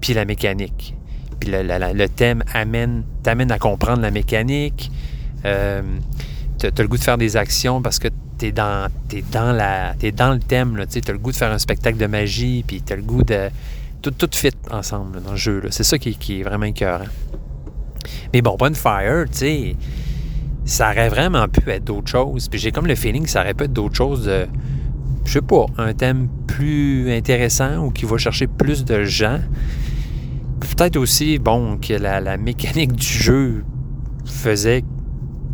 puis 0.00 0.14
la 0.14 0.24
mécanique. 0.24 0.94
Puis 1.40 1.50
le, 1.50 2.06
thème 2.08 2.44
amène, 2.52 3.04
t'amène 3.22 3.50
à 3.50 3.58
comprendre 3.58 4.02
la 4.02 4.10
mécanique. 4.10 4.90
Euh, 5.46 5.82
tu 6.58 6.66
as, 6.66 6.82
le 6.82 6.88
goût 6.88 6.98
de 6.98 7.02
faire 7.02 7.16
des 7.16 7.38
actions 7.38 7.80
parce 7.80 7.98
que 7.98 8.08
tu 8.38 8.46
es 8.46 8.52
dans, 8.52 8.88
es 9.12 9.22
dans, 9.32 9.52
la, 9.52 9.94
es 10.02 10.12
dans 10.12 10.32
le 10.32 10.38
thème. 10.40 10.78
Tu 10.90 11.00
as 11.06 11.12
le 11.12 11.18
goût 11.18 11.32
de 11.32 11.36
faire 11.36 11.50
un 11.50 11.58
spectacle 11.58 11.96
de 11.96 12.06
magie, 12.06 12.62
puis 12.66 12.82
tu 12.82 12.92
as 12.92 12.96
le 12.96 13.02
goût 13.02 13.22
de... 13.22 13.48
Tout, 14.02 14.10
tout 14.10 14.30
fit 14.32 14.50
ensemble 14.70 15.22
dans 15.22 15.32
le 15.32 15.36
jeu. 15.36 15.62
C'est 15.70 15.84
ça 15.84 15.98
qui, 15.98 16.40
est 16.40 16.42
vraiment 16.42 16.66
écœurant. 16.66 17.04
Mais 18.32 18.42
bon, 18.42 18.56
Bonfire, 18.58 19.24
tu 19.30 19.76
ça 20.66 20.90
aurait 20.90 21.08
vraiment 21.08 21.48
pu 21.48 21.68
être 21.70 21.84
d'autres 21.84 22.10
choses. 22.10 22.48
Puis 22.48 22.58
j'ai 22.58 22.72
comme 22.72 22.86
le 22.86 22.94
feeling 22.94 23.24
que 23.24 23.30
ça 23.30 23.40
aurait 23.40 23.54
pu 23.54 23.64
être 23.64 23.72
d'autres 23.72 23.96
choses 23.96 24.30
je 25.24 25.32
sais 25.32 25.42
pas, 25.42 25.66
un 25.78 25.92
thème 25.92 26.28
plus 26.46 27.12
intéressant 27.12 27.84
ou 27.84 27.90
qui 27.90 28.04
va 28.04 28.16
chercher 28.18 28.46
plus 28.46 28.84
de 28.84 29.04
gens. 29.04 29.40
Peut-être 30.60 30.96
aussi, 30.96 31.38
bon, 31.38 31.78
que 31.78 31.94
la, 31.94 32.36
mécanique 32.36 32.92
du 32.92 33.06
jeu 33.06 33.64
faisait. 34.24 34.84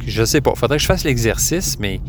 Je 0.06 0.24
sais 0.24 0.40
pas, 0.40 0.54
faudrait 0.54 0.76
que 0.76 0.82
je 0.82 0.86
fasse 0.86 1.04
l'exercice, 1.04 1.78
mais 1.80 2.00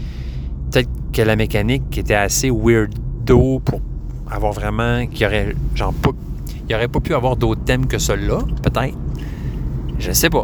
peut-être 0.72 0.90
que 1.12 1.22
la 1.22 1.36
mécanique 1.36 1.98
était 1.98 2.14
assez 2.14 2.50
weirdo 2.50 3.60
pour 3.60 3.82
avoir 4.30 4.54
vraiment. 4.54 5.06
qu'il 5.08 5.22
y 5.22 5.26
aurait, 5.26 5.56
genre, 5.76 5.94
pas. 5.94 6.12
Il 6.70 6.76
aurait 6.76 6.88
pas 6.88 7.00
pu 7.00 7.14
avoir 7.14 7.38
d'autres 7.38 7.64
thèmes 7.64 7.88
que 7.88 7.98
ceux-là, 7.98 8.40
peut-être. 8.62 8.98
Je 10.00 10.12
sais 10.12 10.30
pas. 10.30 10.44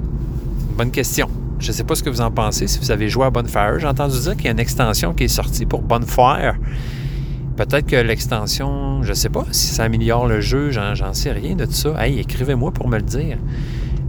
Bonne 0.78 0.92
question. 0.92 1.30
Je 1.60 1.72
sais 1.72 1.84
pas 1.84 1.96
ce 1.96 2.04
que 2.04 2.10
vous 2.10 2.22
en 2.22 2.32
pensez 2.32 2.68
si 2.68 2.80
vous 2.80 2.92
avez 2.92 3.08
joué 3.10 3.26
à 3.26 3.30
Bonfire. 3.30 3.80
J'ai 3.80 3.88
entendu 3.88 4.20
dire 4.20 4.36
qu'il 4.36 4.46
y 4.46 4.48
a 4.48 4.52
une 4.52 4.60
extension 4.60 5.14
qui 5.14 5.26
est 5.26 5.30
sortie 5.30 5.66
pour 5.66 5.82
Bonfire. 5.82 6.56
Peut-être 7.56 7.86
que 7.86 7.96
l'extension, 7.96 9.04
je 9.04 9.14
sais 9.14 9.30
pas 9.30 9.46
si 9.52 9.68
ça 9.68 9.84
améliore 9.84 10.28
le 10.28 10.42
jeu, 10.42 10.72
j'en 10.72 11.14
sais 11.14 11.32
rien 11.32 11.56
de 11.56 11.66
tout 11.66 11.72
ça. 11.74 12.04
Hey, 12.04 12.20
écrivez-moi 12.20 12.72
pour 12.72 12.88
me 12.88 12.98
le 12.98 13.04
dire. 13.04 13.38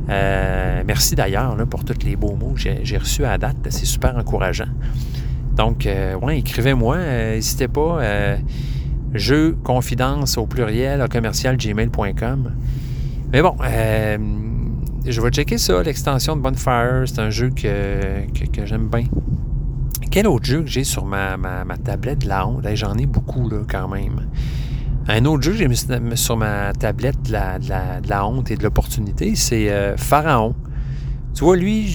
Euh, 0.09 0.83
merci 0.87 1.15
d'ailleurs 1.15 1.57
pour 1.69 1.85
tous 1.85 2.05
les 2.05 2.17
beaux 2.17 2.37
mots 2.37 2.55
que 2.55 2.61
j'ai 2.83 2.99
reçus 2.99 3.25
à 3.25 3.37
date. 3.37 3.57
C'est 3.69 3.85
super 3.85 4.17
encourageant. 4.17 4.69
Donc, 5.57 5.87
euh, 5.87 6.15
ouais, 6.17 6.39
écrivez-moi. 6.39 6.97
Euh, 6.97 7.35
n'hésitez 7.35 7.69
pas. 7.69 8.01
jeu 9.13 9.57
confidence 9.63 10.39
au 10.39 10.47
pluriel 10.47 11.01
à 11.01 11.09
commercial 11.09 11.57
gmail.com. 11.57 12.53
Mais 13.33 13.43
bon, 13.43 13.57
je 15.07 15.21
vais 15.21 15.31
checker 15.31 15.59
ça, 15.59 15.83
l'extension 15.83 16.37
de 16.37 16.41
Bonfire. 16.41 17.05
C'est 17.07 17.21
un 17.21 17.31
jeu 17.31 17.51
que 17.51 18.65
j'aime 18.65 18.89
bien. 18.89 19.05
Quel 20.15 20.29
autre 20.29 20.45
jeu 20.45 20.63
que 20.63 20.69
j'ai 20.69 20.85
sur 20.85 21.05
ma, 21.07 21.37
tablette 21.83 22.21
de 22.21 22.29
la 22.29 22.47
honte? 22.47 22.65
J'en 22.75 22.95
ai 22.95 23.05
beaucoup, 23.05 23.49
là, 23.49 23.63
quand 23.69 23.89
même. 23.89 24.29
Un 25.09 25.25
autre 25.25 25.43
jeu 25.43 25.51
que 25.51 25.59
j'ai 25.59 26.15
sur 26.15 26.37
ma 26.37 26.73
tablette 26.73 27.21
de 27.23 27.33
la, 27.33 28.25
honte 28.25 28.49
et 28.53 28.57
de 28.57 28.63
l'opportunité, 28.63 29.35
c'est 29.35 29.73
euh, 29.73 29.97
Pharaon. 29.97 30.55
Tu 31.35 31.43
vois, 31.43 31.57
lui, 31.57 31.93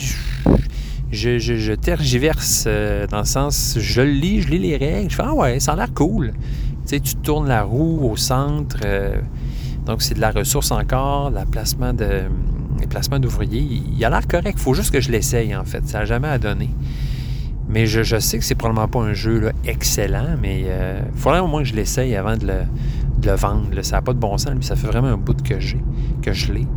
je, 1.13 1.73
tergiverse 1.75 2.65
euh, 2.67 3.07
dans 3.07 3.19
le 3.19 3.23
sens, 3.23 3.77
je 3.79 4.01
le 4.01 4.11
lis, 4.11 4.41
je 4.41 4.49
lis 4.49 4.59
les 4.59 4.75
règles, 4.75 5.09
je 5.09 5.15
fais 5.15 5.23
Ah 5.25 5.33
ouais, 5.33 5.61
ça 5.61 5.71
a 5.71 5.75
l'air 5.77 5.93
cool. 5.93 6.33
Tu 6.33 6.95
sais, 6.95 6.99
tu 6.99 7.15
tournes 7.15 7.47
la 7.47 7.63
roue 7.63 8.01
au 8.03 8.17
centre, 8.17 8.79
euh, 8.83 9.15
donc 9.85 10.01
c'est 10.01 10.15
de 10.15 10.19
la 10.19 10.31
ressource 10.31 10.71
encore, 10.71 11.29
la 11.29 11.45
placement 11.45 11.93
de, 11.93 12.23
placements 12.89 13.19
d'ouvriers. 13.19 13.65
Il 13.95 14.03
a 14.03 14.09
l'air 14.09 14.27
correct. 14.27 14.57
Il 14.57 14.61
faut 14.61 14.73
juste 14.73 14.91
que 14.91 14.99
je 14.99 15.09
l'essaye, 15.09 15.55
en 15.55 15.63
fait. 15.63 15.87
Ça 15.87 15.99
n'a 15.99 16.05
jamais 16.05 16.27
à 16.27 16.37
donner. 16.37 16.69
Mais 17.69 17.85
je, 17.85 18.19
sais 18.19 18.39
que 18.39 18.43
c'est 18.43 18.55
probablement 18.55 18.87
pas 18.87 18.99
un 18.99 19.13
jeu 19.13 19.51
excellent, 19.63 20.35
mais 20.41 20.61
il 20.61 20.67
euh, 20.69 21.01
faudrait 21.15 21.39
au 21.39 21.45
moins 21.47 21.61
que 21.61 21.67
je 21.67 21.75
l'essaye 21.75 22.15
avant 22.15 22.35
de 22.35 22.47
le, 22.47 23.31
vendre. 23.35 23.79
Ça 23.83 23.97
n'a 23.97 24.01
pas 24.01 24.13
de 24.13 24.17
bon 24.17 24.37
sens, 24.39 24.53
mais 24.55 24.63
ça 24.63 24.75
fait 24.75 24.87
vraiment 24.87 25.09
un 25.09 25.17
bout 25.17 25.39
que 25.43 25.59
j'ai, 25.59 25.79
que 26.23 26.33
je 26.33 26.51
l'ai. 26.51 26.67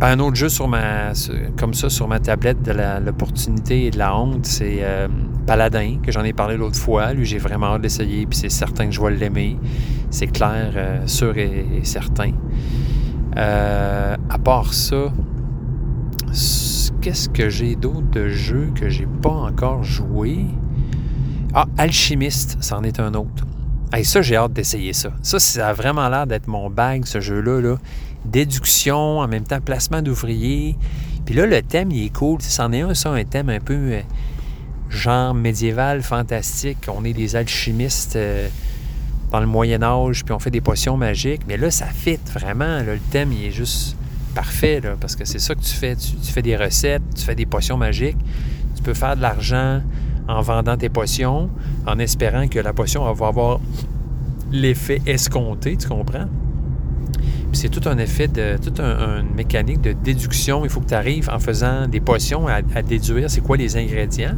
un 0.00 0.18
autre 0.18 0.36
jeu 0.36 0.48
sur 0.48 0.68
ma, 0.68 1.12
comme 1.58 1.74
ça 1.74 1.90
sur 1.90 2.08
ma 2.08 2.18
tablette 2.18 2.62
de 2.62 2.72
l'opportunité 3.04 3.84
et 3.86 3.90
de 3.90 3.98
la 3.98 4.16
honte, 4.16 4.46
c'est 4.46 4.78
euh, 4.80 5.06
Paladin, 5.46 5.98
que 6.02 6.10
j'en 6.10 6.24
ai 6.24 6.32
parlé 6.32 6.56
l'autre 6.56 6.78
fois. 6.78 7.12
Lui, 7.12 7.26
j'ai 7.26 7.38
vraiment 7.38 7.74
hâte 7.74 7.78
de 7.78 7.82
l'essayer, 7.82 8.24
puis 8.24 8.38
c'est 8.38 8.48
certain 8.48 8.86
que 8.86 8.92
je 8.92 9.02
vais 9.02 9.10
l'aimer. 9.10 9.58
C'est 10.10 10.28
clair, 10.28 10.72
euh, 10.76 11.06
sûr 11.06 11.36
et, 11.36 11.80
certain. 11.82 12.32
à 13.36 14.38
part 14.42 14.72
ça, 14.72 15.12
qu'est-ce 17.00 17.28
que 17.28 17.48
j'ai 17.48 17.76
d'autre 17.76 18.10
de 18.10 18.28
jeux 18.28 18.70
que 18.74 18.88
j'ai 18.88 19.06
pas 19.22 19.30
encore 19.30 19.84
joué? 19.84 20.44
Ah, 21.54 21.66
Alchimiste, 21.78 22.58
c'en 22.60 22.82
est 22.82 23.00
un 23.00 23.14
autre. 23.14 23.46
Hey, 23.92 24.04
ça, 24.04 24.20
j'ai 24.20 24.36
hâte 24.36 24.52
d'essayer 24.52 24.92
ça. 24.92 25.10
Ça, 25.22 25.38
ça 25.38 25.68
a 25.68 25.72
vraiment 25.72 26.08
l'air 26.08 26.26
d'être 26.26 26.48
mon 26.48 26.68
bag, 26.68 27.06
ce 27.06 27.20
jeu-là. 27.20 27.60
Là. 27.60 27.76
Déduction, 28.24 29.20
en 29.20 29.28
même 29.28 29.44
temps 29.44 29.60
placement 29.60 30.02
d'ouvriers. 30.02 30.76
Puis 31.24 31.34
là, 31.34 31.46
le 31.46 31.62
thème, 31.62 31.90
il 31.90 32.06
est 32.06 32.12
cool. 32.12 32.42
C'en 32.42 32.72
est 32.72 32.82
un, 32.82 32.94
ça, 32.94 33.10
un 33.10 33.24
thème 33.24 33.48
un 33.48 33.60
peu 33.60 33.74
euh, 33.74 34.00
genre 34.90 35.34
médiéval, 35.34 36.02
fantastique. 36.02 36.78
On 36.88 37.04
est 37.04 37.12
des 37.12 37.36
alchimistes 37.36 38.16
euh, 38.16 38.48
dans 39.30 39.40
le 39.40 39.46
Moyen 39.46 39.82
Âge, 39.82 40.24
puis 40.24 40.34
on 40.34 40.38
fait 40.38 40.50
des 40.50 40.60
potions 40.60 40.96
magiques. 40.96 41.42
Mais 41.48 41.56
là, 41.56 41.70
ça 41.70 41.86
fit 41.86 42.18
vraiment. 42.32 42.80
le 42.82 42.98
thème, 43.10 43.32
il 43.32 43.46
est 43.46 43.52
juste 43.52 43.96
parfait, 44.36 44.82
parce 45.00 45.16
que 45.16 45.24
c'est 45.24 45.38
ça 45.38 45.54
que 45.54 45.60
tu 45.60 45.74
fais. 45.74 45.96
Tu, 45.96 46.30
fais 46.30 46.42
des 46.42 46.56
recettes, 46.56 47.02
tu 47.16 47.24
fais 47.24 47.34
des 47.34 47.46
potions 47.46 47.78
magiques. 47.78 48.18
Tu 48.76 48.82
peux 48.82 48.92
faire 48.92 49.16
de 49.16 49.22
l'argent 49.22 49.80
en 50.28 50.42
vendant 50.42 50.76
tes 50.76 50.90
potions, 50.90 51.48
en 51.86 51.98
espérant 51.98 52.46
que 52.46 52.58
la 52.58 52.74
potion 52.74 53.10
va 53.14 53.28
avoir 53.28 53.60
l'effet 54.52 55.00
escompté, 55.06 55.76
tu 55.78 55.88
comprends? 55.88 56.28
C'est 57.52 57.70
tout 57.70 57.88
un 57.88 57.96
effet 57.96 58.28
de. 58.28 58.58
toute 58.62 58.78
une 58.78 59.34
mécanique 59.34 59.80
de 59.80 59.92
déduction. 59.92 60.64
Il 60.64 60.70
faut 60.70 60.80
que 60.80 60.88
tu 60.88 60.94
arrives 60.94 61.30
en 61.30 61.38
faisant 61.38 61.88
des 61.88 62.00
potions 62.00 62.46
à, 62.46 62.56
à 62.74 62.82
déduire 62.82 63.30
c'est 63.30 63.40
quoi 63.40 63.56
les 63.56 63.78
ingrédients. 63.78 64.36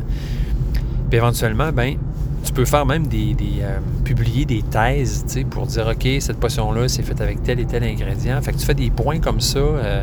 Puis 1.11 1.17
éventuellement, 1.17 1.73
ben 1.73 1.97
tu 2.45 2.53
peux 2.53 2.65
faire 2.65 2.87
même 2.87 3.07
des, 3.07 3.35
euh, 3.61 3.79
publier 4.05 4.45
des 4.45 4.63
thèses 4.63 5.25
pour 5.51 5.67
dire 5.67 5.87
OK, 5.89 6.09
cette 6.21 6.39
potion-là, 6.39 6.89
c'est 6.89 7.03
faite 7.03 7.21
avec 7.21 7.43
tel 7.43 7.61
et 7.61 7.67
tel 7.67 7.85
ingrédient. 7.85 8.41
Fait 8.43 8.53
que 8.53 8.59
tu 8.59 8.67
fais 8.67 8.75
des 8.75 8.91
points 8.91 9.21
comme 9.21 9.41
ça 9.41 9.59
euh, 9.59 10.03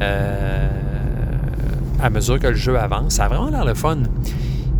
euh, 0.00 0.68
à 2.02 2.10
mesure 2.10 2.38
que 2.38 2.48
le 2.48 2.54
jeu 2.54 2.78
avance. 2.78 3.14
Ça 3.14 3.24
a 3.24 3.28
vraiment 3.28 3.50
l'air 3.50 3.64
le 3.64 3.74
fun. 3.74 3.98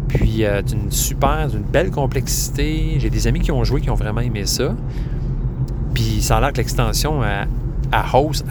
Puis 0.08 0.44
d'une 0.66 0.90
super, 0.90 1.48
d'une 1.48 1.62
belle 1.62 1.90
complexité. 1.90 2.96
J'ai 2.98 3.10
des 3.10 3.26
amis 3.26 3.40
qui 3.40 3.50
ont 3.50 3.64
joué 3.64 3.80
qui 3.80 3.90
ont 3.90 3.96
vraiment 3.96 4.20
aimé 4.20 4.46
ça. 4.46 4.74
Puis 5.92 6.22
ça 6.22 6.36
a 6.36 6.40
l'air 6.40 6.52
que 6.52 6.58
l'extension 6.58 7.22
hausse, 8.12 8.44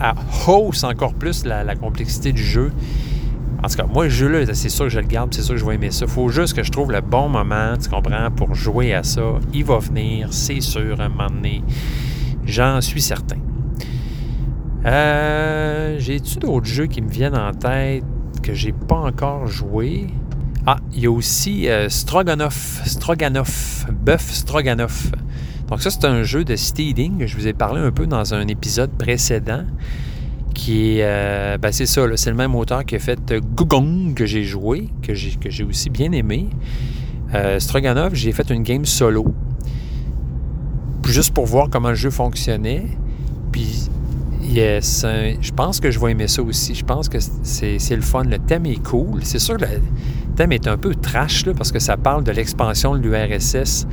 hausse 0.46 0.84
encore 0.84 1.14
plus 1.14 1.44
la 1.44 1.74
complexité 1.76 2.32
du 2.32 2.42
jeu. 2.42 2.70
En 3.64 3.68
tout 3.68 3.76
cas, 3.76 3.86
moi, 3.86 4.04
le 4.04 4.10
jeu-là, 4.10 4.44
c'est 4.52 4.68
sûr 4.68 4.84
que 4.84 4.90
je 4.90 5.00
le 5.00 5.06
garde, 5.06 5.32
c'est 5.32 5.40
sûr 5.40 5.54
que 5.54 5.60
je 5.60 5.64
vais 5.64 5.76
aimer 5.76 5.90
ça. 5.90 6.04
Il 6.04 6.10
faut 6.10 6.28
juste 6.28 6.52
que 6.54 6.62
je 6.62 6.70
trouve 6.70 6.92
le 6.92 7.00
bon 7.00 7.30
moment, 7.30 7.72
tu 7.82 7.88
comprends, 7.88 8.30
pour 8.30 8.54
jouer 8.54 8.92
à 8.92 9.02
ça. 9.02 9.22
Il 9.54 9.64
va 9.64 9.78
venir, 9.78 10.28
c'est 10.32 10.60
sûr, 10.60 11.00
à 11.00 11.04
un 11.04 11.08
moment 11.08 11.30
donné. 11.30 11.62
J'en 12.44 12.82
suis 12.82 13.00
certain. 13.00 13.38
Euh, 14.84 15.98
J'ai-tu 15.98 16.40
d'autres 16.40 16.66
jeux 16.66 16.84
qui 16.84 17.00
me 17.00 17.08
viennent 17.08 17.38
en 17.38 17.52
tête 17.54 18.04
que 18.42 18.52
j'ai 18.52 18.72
pas 18.72 18.96
encore 18.98 19.46
joué? 19.46 20.08
Ah, 20.66 20.76
il 20.92 21.00
y 21.00 21.06
a 21.06 21.10
aussi 21.10 21.66
euh, 21.70 21.88
Stroganoff, 21.88 22.82
Stroganoff, 22.84 23.86
Bœuf 23.90 24.30
Stroganoff. 24.30 25.10
Donc 25.68 25.80
ça, 25.80 25.88
c'est 25.88 26.04
un 26.04 26.22
jeu 26.22 26.44
de 26.44 26.54
steeding 26.54 27.16
que 27.16 27.26
je 27.26 27.34
vous 27.34 27.46
ai 27.46 27.54
parlé 27.54 27.80
un 27.80 27.92
peu 27.92 28.06
dans 28.06 28.34
un 28.34 28.46
épisode 28.46 28.90
précédent 28.90 29.64
qui 30.54 30.98
euh, 31.00 31.58
ben 31.58 31.72
c'est 31.72 31.86
ça, 31.86 32.02
c'est 32.16 32.30
le 32.30 32.36
même 32.36 32.54
auteur 32.54 32.84
qui 32.84 32.94
a 32.94 32.98
fait 32.98 33.18
euh, 33.32 33.40
Gugong 33.40 34.14
que 34.14 34.24
j'ai 34.24 34.44
joué, 34.44 34.88
que 35.02 35.12
j'ai, 35.12 35.64
aussi 35.64 35.90
bien 35.90 36.12
aimé. 36.12 36.48
Euh, 37.34 37.58
Stroganov, 37.58 38.14
j'ai 38.14 38.32
fait 38.32 38.48
une 38.50 38.62
game 38.62 38.84
solo, 38.84 39.26
juste 41.06 41.34
pour 41.34 41.46
voir 41.46 41.68
comment 41.68 41.90
le 41.90 41.96
jeu 41.96 42.10
fonctionnait. 42.10 42.86
Puis, 43.50 43.90
yes, 44.42 45.04
je 45.40 45.50
pense 45.52 45.80
que 45.80 45.90
je 45.90 45.98
vais 45.98 46.12
aimer 46.12 46.28
ça 46.28 46.42
aussi. 46.42 46.74
Je 46.74 46.84
pense 46.84 47.08
que 47.08 47.18
c'est, 47.42 47.78
c'est 47.78 47.96
le 47.96 48.02
fun. 48.02 48.24
Le 48.24 48.38
thème 48.38 48.66
est 48.66 48.82
cool. 48.82 49.24
C'est 49.24 49.38
sûr 49.38 49.56
que 49.56 49.64
le 49.64 49.80
thème 50.36 50.52
est 50.52 50.66
un 50.68 50.76
peu 50.76 50.94
trash, 50.94 51.44
là, 51.46 51.54
parce 51.54 51.72
que 51.72 51.80
ça 51.80 51.96
parle 51.96 52.24
de 52.24 52.32
l'expansion 52.32 52.96
de 52.96 53.00
l'URSS 53.00 53.86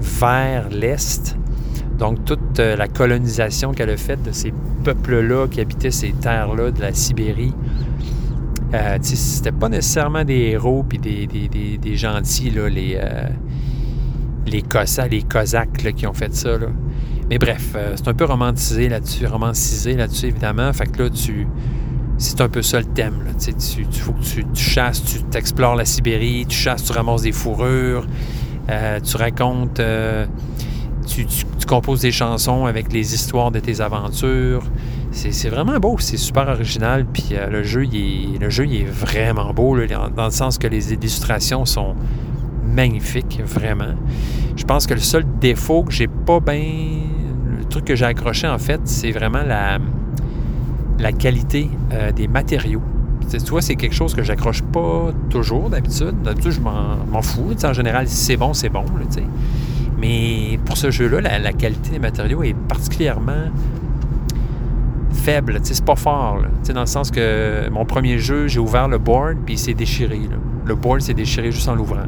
vers 0.00 0.68
l'Est. 0.70 1.36
Donc, 1.98 2.24
toute 2.24 2.60
euh, 2.60 2.76
la 2.76 2.86
colonisation 2.86 3.72
qu'elle 3.72 3.90
a 3.90 3.96
faite 3.96 4.22
de 4.22 4.30
ces 4.30 4.52
peuples-là 4.84 5.48
qui 5.48 5.60
habitaient 5.60 5.90
ces 5.90 6.12
terres-là 6.12 6.70
de 6.70 6.80
la 6.80 6.94
Sibérie, 6.94 7.54
euh, 8.72 8.98
c'était 9.02 9.52
pas 9.52 9.68
nécessairement 9.68 10.24
des 10.24 10.50
héros 10.50 10.84
puis 10.88 10.98
des, 10.98 11.26
des, 11.26 11.96
gentils, 11.96 12.50
là, 12.50 12.68
les, 12.68 12.96
euh, 12.96 13.26
les 14.46 14.62
Cossacks, 14.62 15.26
Cosaques 15.28 15.94
qui 15.96 16.06
ont 16.06 16.12
fait 16.12 16.34
ça. 16.34 16.50
Mais 17.30 17.38
bref, 17.38 17.76
c'est 17.96 18.08
un 18.08 18.14
peu 18.14 18.24
romantisé 18.24 18.88
là-dessus, 18.88 19.26
romancisé 19.26 19.94
là-dessus, 19.94 20.26
évidemment. 20.26 20.72
Fait 20.72 20.86
que 20.86 21.02
là, 21.02 21.10
tu. 21.10 21.46
C'est 22.20 22.40
un 22.40 22.48
peu 22.48 22.62
ça 22.62 22.80
le 22.80 22.86
thème. 22.86 23.14
Tu, 23.38 23.84
que 23.84 24.52
tu, 24.52 24.62
chasses, 24.62 25.04
tu 25.04 25.22
t'explores 25.24 25.76
la 25.76 25.84
Sibérie, 25.84 26.46
tu 26.48 26.56
chasses, 26.56 26.84
tu 26.84 26.92
ramasses 26.92 27.22
des 27.22 27.32
fourrures, 27.32 28.06
tu 28.66 29.16
racontes 29.16 29.80
tu, 31.08 31.26
composes 31.66 32.00
des 32.00 32.12
chansons 32.12 32.66
avec 32.66 32.92
les 32.92 33.14
histoires 33.14 33.50
de 33.50 33.58
tes 33.58 33.80
aventures. 33.80 34.62
C'est 35.10 35.48
vraiment 35.48 35.78
beau, 35.78 35.96
c'est 35.98 36.16
super 36.16 36.48
original. 36.48 37.06
Puis 37.06 37.30
euh, 37.32 37.48
le 37.48 37.62
jeu, 37.62 37.84
il 37.84 37.96
est, 38.34 38.38
le 38.38 38.50
jeu, 38.50 38.66
il 38.66 38.82
est 38.82 38.84
vraiment 38.84 39.52
beau, 39.52 39.76
dans 39.86 40.24
le 40.24 40.30
sens 40.30 40.58
que 40.58 40.66
les 40.66 40.92
illustrations 40.92 41.64
sont 41.64 41.94
magnifiques, 42.64 43.40
vraiment. 43.44 43.94
Je 44.56 44.64
pense 44.64 44.86
que 44.86 44.94
le 44.94 45.00
seul 45.00 45.24
défaut 45.40 45.82
que 45.82 45.92
j'ai 45.92 46.08
pas 46.08 46.40
bien. 46.40 46.62
Le 47.58 47.64
truc 47.64 47.86
que 47.86 47.96
j'ai 47.96 48.04
accroché, 48.04 48.46
en 48.46 48.58
fait, 48.58 48.80
c'est 48.84 49.10
vraiment 49.10 49.42
la, 49.42 51.12
qualité 51.12 51.70
euh, 51.92 52.12
des 52.12 52.28
matériaux. 52.28 52.82
Tu 53.30 53.38
vois, 53.50 53.60
c'est 53.60 53.76
quelque 53.76 53.94
chose 53.94 54.14
que 54.14 54.22
j'accroche 54.22 54.62
pas 54.62 55.10
toujours 55.28 55.68
d'habitude. 55.68 56.14
D'habitude, 56.22 56.52
je 56.52 56.60
m'en 56.60 57.22
fous. 57.22 57.54
en 57.62 57.72
général, 57.72 58.08
si 58.08 58.16
c'est 58.16 58.36
bon, 58.36 58.54
c'est 58.54 58.70
bon. 58.70 58.84
Mais 59.98 60.58
pour 60.64 60.76
ce 60.76 60.90
jeu-là, 60.90 61.38
la, 61.38 61.52
qualité 61.52 61.90
des 61.90 61.98
matériaux 61.98 62.42
est 62.42 62.54
particulièrement 62.54 63.50
faible. 65.12 65.58
C'est 65.62 65.84
pas 65.84 65.96
fort. 65.96 66.42
Dans 66.72 66.80
le 66.80 66.86
sens 66.86 67.10
que 67.10 67.68
mon 67.70 67.84
premier 67.84 68.18
jeu, 68.18 68.46
j'ai 68.46 68.60
ouvert 68.60 68.88
le 68.88 68.98
board, 68.98 69.38
puis 69.44 69.54
il 69.54 69.58
s'est 69.58 69.74
déchiré. 69.74 70.20
Le 70.64 70.74
board 70.74 71.00
s'est 71.00 71.14
déchiré 71.14 71.50
juste 71.50 71.68
en 71.68 71.74
l'ouvrant. 71.74 72.06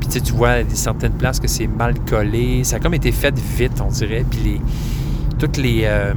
Puis 0.00 0.20
tu 0.20 0.32
vois 0.32 0.50
à 0.50 0.64
certaines 0.68 1.12
places 1.12 1.40
que 1.40 1.48
c'est 1.48 1.66
mal 1.66 1.94
collé. 2.08 2.64
Ça 2.64 2.76
a 2.76 2.78
comme 2.80 2.94
été 2.94 3.12
fait 3.12 3.38
vite, 3.38 3.80
on 3.80 3.88
dirait. 3.88 4.24
Puis 4.28 4.40
les, 4.40 4.60
toutes 5.38 5.56
les, 5.56 5.82
euh, 5.84 6.12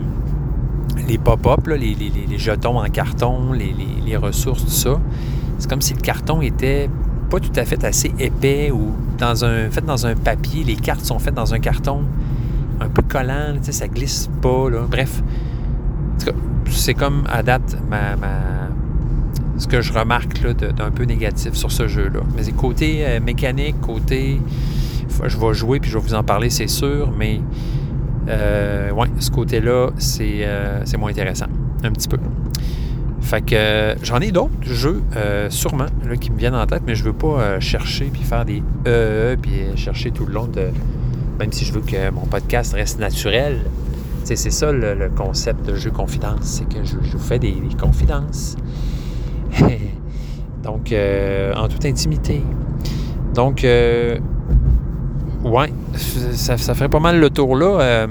les 1.08 1.18
pop-up, 1.18 1.68
les, 1.68 1.78
les, 1.78 2.38
jetons 2.38 2.80
en 2.80 2.90
carton, 2.90 3.54
les, 3.54 4.18
ressources, 4.18 4.64
tout 4.66 4.72
ça, 4.72 5.00
c'est 5.60 5.70
comme 5.70 5.82
si 5.82 5.94
le 5.94 6.02
carton 6.02 6.42
était 6.42 6.90
pas 7.30 7.40
tout 7.40 7.52
à 7.56 7.66
fait 7.66 7.84
assez 7.84 8.12
épais 8.20 8.72
ou 8.72 8.92
dans 9.18 9.46
un, 9.46 9.70
fait 9.70 9.86
dans 9.86 10.06
un 10.06 10.16
papier. 10.16 10.64
Les 10.64 10.76
cartes 10.76 11.06
sont 11.06 11.20
faites 11.20 11.34
dans 11.34 11.54
un 11.54 11.60
carton 11.60 12.02
un 12.80 12.90
peu 12.90 13.02
collant, 13.02 13.56
sais, 13.62 13.72
ça 13.72 13.88
glisse 13.88 14.30
pas. 14.42 14.70
Là. 14.70 14.82
Bref, 14.90 15.22
c'est 16.70 16.94
comme 16.94 17.24
à 17.30 17.44
date 17.44 17.78
ma, 17.90 18.16
ce 19.58 19.68
que 19.68 19.82
je 19.82 19.92
remarque 19.94 20.40
d'un 20.76 20.92
peu 20.92 21.04
négatif 21.04 21.54
sur 21.54 21.72
ce 21.72 21.88
jeu-là. 21.88 22.22
Mais 22.36 22.52
côté 22.52 23.06
euh, 23.06 23.20
mécanique, 23.20 23.80
côté. 23.82 24.40
Je 25.26 25.38
vais 25.38 25.54
jouer 25.54 25.80
puis 25.80 25.90
je 25.90 25.98
vais 25.98 26.04
vous 26.04 26.14
en 26.14 26.24
parler, 26.24 26.50
c'est 26.50 26.68
sûr, 26.68 27.12
mais 27.18 27.42
euh, 28.28 28.92
ouais, 28.92 29.08
ce 29.20 29.32
côté-là, 29.32 29.90
c'est 29.98 30.42
euh, 30.42 30.84
moins 31.00 31.10
intéressant. 31.10 31.48
Un 31.84 31.92
petit 31.92 32.08
peu. 32.08 32.18
Fait 33.28 33.42
que 33.42 33.56
euh, 33.56 33.96
j'en 34.04 34.22
ai 34.22 34.32
d'autres 34.32 34.54
jeux, 34.62 35.04
euh, 35.18 35.50
sûrement, 35.50 35.88
là, 36.08 36.16
qui 36.16 36.32
me 36.32 36.38
viennent 36.38 36.56
en 36.56 36.66
tête, 36.66 36.84
mais 36.88 36.96
je 36.96 37.04
veux 37.04 37.12
pas 37.12 37.42
euh, 37.42 37.60
chercher 37.60 38.06
puis 38.06 38.22
faire 38.22 38.46
des 38.46 38.64
E, 38.88 39.36
puis 39.42 39.64
chercher 39.76 40.12
tout 40.12 40.26
le 40.26 40.32
long 40.32 40.48
de. 40.48 40.70
Même 41.38 41.52
si 41.52 41.66
je 41.66 41.74
veux 41.74 41.82
que 41.82 42.10
mon 42.10 42.26
podcast 42.26 42.72
reste 42.72 43.00
naturel. 43.00 43.66
C'est 44.24 44.38
ça 44.38 44.72
le, 44.72 45.10
concept 45.10 45.66
de 45.66 45.76
jeu 45.76 45.92
confidence, 45.92 46.40
c'est 46.44 46.70
que 46.70 46.86
je, 46.86 46.96
vous 46.96 47.20
fais 47.20 47.38
des, 47.38 47.56
confidences. 47.78 48.56
Donc, 50.64 50.94
en 50.94 51.68
toute 51.68 51.86
intimité. 51.86 52.42
Donc, 53.34 53.66
ouais, 55.44 55.74
ça, 55.96 56.58
ferait 56.58 56.90
pas 56.90 57.00
mal 57.00 57.20
le 57.20 57.30
tour 57.30 57.58
là. 57.58 58.08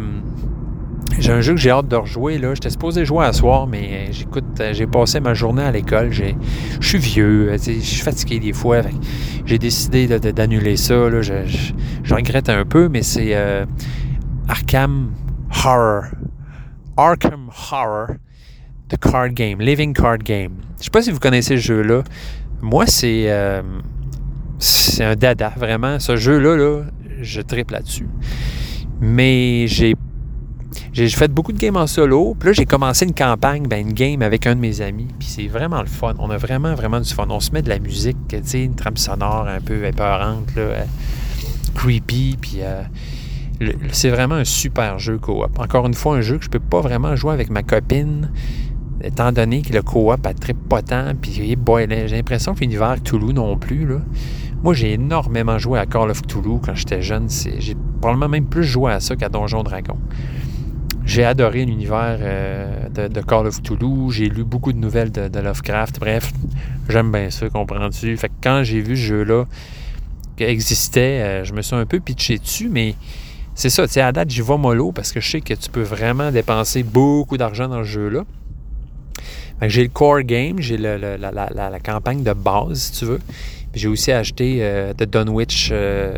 J'ai 1.19 1.33
un 1.33 1.41
jeu 1.41 1.55
que 1.55 1.61
j'ai 1.61 1.71
hâte 1.71 1.89
de 1.89 1.97
rejouer. 1.97 2.39
Là. 2.39 2.55
J'étais 2.55 2.71
supposé 2.71 3.05
jouer 3.05 3.25
à 3.25 3.33
soir, 3.33 3.67
mais 3.67 3.91
euh, 3.93 4.13
j'écoute, 4.13 4.45
euh, 4.61 4.73
j'ai 4.73 4.87
passé 4.87 5.21
ma 5.21 5.35
journée 5.35 5.63
à 5.63 5.71
l'école. 5.71 6.13
Je 6.13 6.35
suis 6.81 6.99
vieux, 6.99 7.53
je 7.57 7.73
suis 7.73 8.03
fatigué 8.03 8.39
des 8.39 8.53
fois. 8.53 8.83
J'ai 9.45 9.59
décidé 9.59 10.07
d'annuler 10.07 10.77
ça. 10.77 11.09
Là. 11.09 11.23
Je, 11.23 12.15
regrette 12.15 12.49
un 12.49 12.65
peu, 12.65 12.89
mais 12.89 13.03
c'est 13.03 13.35
Arkham 14.49 15.13
Horror. 15.65 16.05
Arkham 16.97 17.51
Horror. 17.71 18.17
The 18.89 18.97
Card 18.99 19.31
Game. 19.31 19.61
Living 19.61 19.93
Card 19.93 20.19
Game. 20.19 20.59
Je 20.79 20.85
sais 20.85 20.91
pas 20.91 21.03
si 21.03 21.11
vous 21.11 21.19
connaissez 21.19 21.57
ce 21.57 21.63
jeu-là. 21.63 22.05
Moi, 22.63 22.87
c'est 22.87 23.29
c'est 24.59 25.05
un 25.05 25.17
dada, 25.17 25.53
vraiment. 25.57 25.99
Ce 25.99 26.17
jeu-là, 26.17 26.57
là, 26.57 26.83
je 27.21 27.41
triple 27.41 27.75
là-dessus. 27.75 28.09
Mais 29.01 29.67
j'ai 29.67 29.95
j'ai 30.93 31.09
fait 31.09 31.29
beaucoup 31.29 31.53
de 31.53 31.59
games 31.59 31.77
en 31.77 31.87
solo. 31.87 32.35
Puis 32.39 32.49
là, 32.49 32.53
j'ai 32.53 32.67
commencé 32.67 33.05
une 33.05 33.15
campagne, 33.15 33.67
ben, 33.67 33.87
une 33.87 33.93
game 33.93 34.23
avec 34.23 34.47
un 34.47 34.55
de 34.55 34.61
mes 34.61 34.81
amis. 34.81 35.09
Puis 35.19 35.29
c'est 35.29 35.47
vraiment 35.47 35.81
le 35.81 35.87
fun. 35.87 36.15
On 36.19 36.31
a 36.31 36.37
vraiment, 36.37 36.75
vraiment 36.75 37.01
du 37.01 37.13
fun. 37.13 37.27
On 37.29 37.41
se 37.41 37.53
met 37.53 37.63
de 37.63 37.69
la 37.69 37.79
musique, 37.79 38.17
tu 38.29 38.59
une 38.59 38.75
trame 38.75 38.97
sonore 38.97 39.47
un 39.49 39.61
peu 39.61 39.85
épeurante, 39.85 40.55
là, 40.57 40.63
euh, 40.63 40.85
creepy. 41.75 42.37
Puis 42.41 42.59
euh, 42.61 42.83
c'est 43.93 44.11
vraiment 44.11 44.37
un 44.37 44.45
super 44.45 44.99
jeu 44.99 45.19
coop. 45.19 45.59
Encore 45.59 45.87
une 45.87 45.95
fois, 45.95 46.17
un 46.17 46.21
jeu 46.21 46.39
que 46.39 46.45
je 46.45 46.51
peux 46.51 46.61
pas 46.61 46.81
vraiment 46.81 47.17
jouer 47.17 47.33
avec 47.33 47.51
ma 47.51 47.63
copine, 47.63 48.31
étant 49.03 49.33
donné 49.33 49.63
que 49.63 49.73
le 49.73 49.83
coop 49.83 50.27
a 50.27 50.35
très 50.35 50.55
potent. 50.55 51.15
Puis 51.21 51.33
j'ai 51.33 51.57
l'impression 52.17 52.55
que 52.55 52.61
l'univers 52.61 53.01
Toulouse 53.03 53.35
non 53.35 53.57
plus, 53.57 53.87
là. 53.87 53.97
Moi, 54.63 54.75
j'ai 54.75 54.95
énormément 54.95 55.59
joué 55.59 55.79
à 55.79 55.87
Call 55.87 56.11
of 56.11 56.23
Cthulhu 56.23 56.59
quand 56.65 56.75
j'étais 56.75 57.03
jeune. 57.03 57.29
J'ai 57.29 57.77
probablement 58.01 58.29
même 58.29 58.47
plus 58.47 58.65
joué 58.65 58.91
à 58.91 59.01
ça 59.01 59.15
qu'à 59.15 59.29
Donjon 59.29 59.63
Dragon. 59.63 59.99
J'ai 61.07 61.25
adoré 61.25 61.65
l'univers 61.65 62.19
euh, 62.21 62.89
de, 62.89 63.21
Call 63.21 63.47
of 63.47 63.63
Cthulhu. 63.63 64.11
J'ai 64.11 64.29
lu 64.29 64.43
beaucoup 64.43 64.73
de 64.73 64.79
nouvelles 64.79 65.13
de, 65.13 65.39
Lovecraft. 65.39 66.01
Bref, 66.01 66.33
j'aime 66.89 67.13
bien 67.13 67.31
ça, 67.31 67.49
comprends-tu? 67.49 68.17
Fait 68.17 68.29
que 68.29 68.35
quand 68.43 68.65
j'ai 68.65 68.81
vu 68.81 68.97
ce 68.97 69.03
jeu-là 69.03 69.45
qui 70.37 70.43
existait, 70.43 71.23
euh, 71.23 71.45
je 71.45 71.53
me 71.53 71.63
suis 71.63 71.77
un 71.77 71.87
peu 71.87 72.01
pitché 72.01 72.39
dessus, 72.39 72.69
mais 72.69 72.97
c'est 73.55 73.71
ça, 73.71 73.87
tu 73.87 74.01
à 74.01 74.11
date, 74.11 74.31
j'y 74.31 74.43
vais 74.43 74.59
mollo 74.59 74.91
parce 74.91 75.13
que 75.13 75.21
je 75.21 75.31
sais 75.31 75.41
que 75.41 75.55
tu 75.55 75.71
peux 75.71 75.83
vraiment 75.83 76.33
dépenser 76.33 76.83
beaucoup 76.83 77.37
d'argent 77.37 77.69
dans 77.69 77.85
ce 77.85 77.89
jeu-là. 77.89 78.25
J'ai 79.63 79.85
le 79.85 79.89
core 79.89 80.23
game, 80.23 80.57
j'ai 80.59 80.77
la, 80.77 81.81
campagne 81.83 82.25
de 82.25 82.33
base, 82.33 82.79
si 82.81 82.93
tu 82.99 83.05
veux. 83.07 83.21
J'ai 83.75 83.89
aussi 83.89 84.11
acheté 84.11 84.59
euh, 84.61 84.93
Dunwich, 84.93 85.71
euh, 85.71 86.15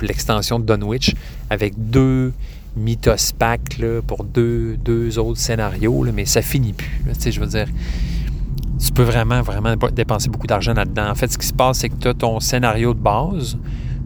l'extension 0.00 0.58
de 0.58 0.64
Dunwich, 0.64 1.14
avec 1.50 1.74
deux 1.76 2.32
mythos 2.76 3.32
packs 3.38 3.80
pour 4.06 4.24
deux, 4.24 4.76
deux, 4.76 5.18
autres 5.18 5.40
scénarios, 5.40 6.06
mais 6.14 6.24
ça 6.24 6.42
finit 6.42 6.72
plus. 6.72 7.00
je 7.30 7.40
veux 7.40 7.46
dire, 7.46 7.66
tu 8.78 8.92
peux 8.92 9.02
vraiment, 9.02 9.42
vraiment 9.42 9.74
dépenser 9.92 10.28
beaucoup 10.28 10.46
d'argent 10.46 10.74
là-dedans. 10.74 11.10
En 11.10 11.14
fait, 11.14 11.32
ce 11.32 11.38
qui 11.38 11.46
se 11.46 11.54
passe, 11.54 11.78
c'est 11.78 11.88
que 11.88 11.96
tu 11.96 12.08
as 12.08 12.14
ton 12.14 12.40
scénario 12.40 12.94
de 12.94 13.00
base, 13.00 13.58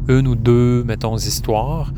une 0.09 0.29
ou 0.29 0.35
deux, 0.35 0.85
mettons, 0.85 1.17
histoires, 1.17 1.93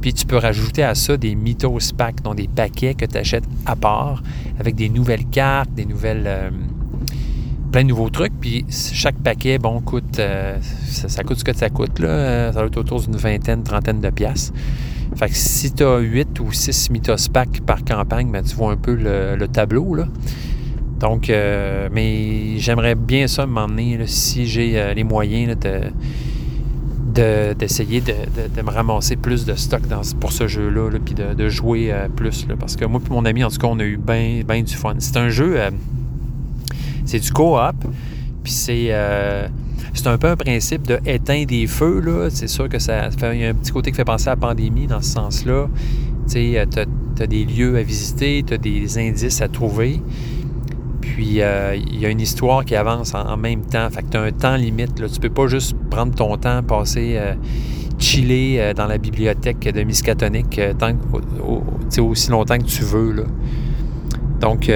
puis 0.00 0.12
tu 0.12 0.26
peux 0.26 0.38
rajouter 0.38 0.82
à 0.82 0.94
ça 0.94 1.16
des 1.16 1.34
mythos 1.34 1.92
packs, 1.96 2.22
donc 2.22 2.36
des 2.36 2.48
paquets 2.48 2.94
que 2.94 3.04
tu 3.04 3.16
achètes 3.16 3.44
à 3.66 3.76
part, 3.76 4.22
avec 4.58 4.74
des 4.74 4.88
nouvelles 4.88 5.26
cartes, 5.26 5.72
des 5.74 5.86
nouvelles... 5.86 6.24
Euh, 6.26 6.50
plein 7.72 7.82
de 7.82 7.88
nouveaux 7.88 8.10
trucs. 8.10 8.38
Puis 8.38 8.64
chaque 8.70 9.16
paquet, 9.16 9.58
bon, 9.58 9.80
coûte. 9.80 10.18
Euh, 10.20 10.58
ça, 10.86 11.24
coûte 11.24 11.38
ce 11.38 11.44
que 11.44 11.56
ça 11.56 11.70
coûte, 11.70 11.98
là. 11.98 12.52
Ça 12.52 12.60
va 12.60 12.66
être 12.66 12.76
autour 12.76 13.00
d'une 13.00 13.16
vingtaine, 13.16 13.64
trentaine 13.64 14.00
de 14.00 14.10
piastres. 14.10 14.52
Fait 15.16 15.28
que 15.28 15.36
si 15.36 15.72
tu 15.72 15.84
as 15.84 15.98
8 15.98 16.40
ou 16.40 16.52
6 16.52 16.90
mythos 16.90 17.28
packs 17.32 17.60
par 17.60 17.84
campagne, 17.84 18.30
ben, 18.30 18.42
tu 18.42 18.54
vois 18.56 18.72
un 18.72 18.76
peu 18.76 18.94
le, 18.94 19.46
tableau, 19.46 19.94
là. 19.94 20.06
Donc, 21.00 21.30
euh, 21.30 21.88
mais 21.92 22.58
j'aimerais 22.58 22.94
bien 22.94 23.26
ça 23.26 23.46
m'emmener, 23.46 23.98
si 24.06 24.46
j'ai 24.46 24.78
euh, 24.78 24.94
les 24.94 25.02
moyens 25.02 25.56
de, 27.14 27.52
d'essayer 27.54 28.00
de, 28.00 28.62
me 28.62 28.70
ramasser 28.70 29.16
plus 29.16 29.44
de 29.44 29.54
stock 29.54 29.86
dans, 29.88 30.02
pour 30.20 30.32
ce 30.32 30.46
jeu-là, 30.46 30.90
puis 31.04 31.14
de, 31.14 31.48
jouer 31.48 31.92
plus. 32.16 32.46
parce 32.58 32.76
que 32.76 32.84
moi 32.84 33.00
et 33.04 33.12
mon 33.12 33.24
ami, 33.24 33.42
en 33.42 33.50
tout 33.50 33.58
cas, 33.58 33.66
on 33.68 33.80
a 33.80 33.84
eu 33.84 33.96
bien 33.96 34.42
ben 34.46 34.62
du 34.62 34.74
fun. 34.74 34.94
C'est 34.98 35.16
un 35.16 35.28
jeu 35.28 35.58
c'est 37.04 37.18
du 37.18 37.30
co-op. 37.30 37.76
Puis 38.42 38.52
c'est, 38.52 38.86
euh, 38.90 39.46
c'est 39.94 40.06
un 40.06 40.18
peu 40.18 40.28
un 40.28 40.36
principe 40.36 40.86
de 40.86 40.98
éteindre 41.06 41.46
des 41.46 41.66
feux. 41.66 42.00
Là. 42.00 42.28
C'est 42.30 42.48
sûr 42.48 42.68
que 42.68 42.78
ça, 42.78 43.10
fait, 43.10 43.36
il 43.36 43.42
y 43.42 43.44
a 43.44 43.50
un 43.50 43.54
petit 43.54 43.72
côté 43.72 43.90
qui 43.90 43.96
fait 43.96 44.04
penser 44.04 44.28
à 44.28 44.32
la 44.32 44.36
pandémie 44.36 44.86
dans 44.86 45.00
ce 45.00 45.10
sens-là. 45.12 45.68
Tu 46.30 46.56
as, 46.56 46.66
as 47.20 47.26
des 47.26 47.44
lieux 47.44 47.76
à 47.76 47.82
visiter, 47.82 48.44
tu 48.46 48.54
as 48.54 48.58
des 48.58 48.98
indices 48.98 49.40
à 49.42 49.48
trouver. 49.48 50.00
Puis 51.00 51.42
euh, 51.42 51.76
il 51.76 52.00
y 52.00 52.06
a 52.06 52.08
une 52.08 52.20
histoire 52.20 52.64
qui 52.64 52.74
avance 52.74 53.14
en, 53.14 53.36
même 53.36 53.62
temps. 53.62 53.88
Fait 53.90 54.02
que 54.02 54.10
tu 54.10 54.16
as 54.16 54.22
un 54.22 54.32
temps 54.32 54.56
limite. 54.56 54.98
Là. 54.98 55.08
Tu 55.08 55.20
peux 55.20 55.30
pas 55.30 55.46
juste 55.46 55.76
prendre 55.90 56.14
ton 56.14 56.36
temps, 56.36 56.62
passer, 56.62 57.14
euh, 57.16 57.34
chiller 57.98 58.72
dans 58.74 58.86
la 58.86 58.98
bibliothèque 58.98 59.60
de 59.60 59.82
Miskatonic 59.82 60.60
tant, 60.78 60.92
aussi 62.02 62.30
longtemps 62.30 62.58
que 62.58 62.64
tu 62.64 62.82
veux. 62.82 63.24
Donc, 64.40 64.68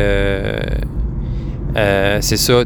euh, 1.77 2.19
c'est 2.23 2.39
ça, 2.39 2.62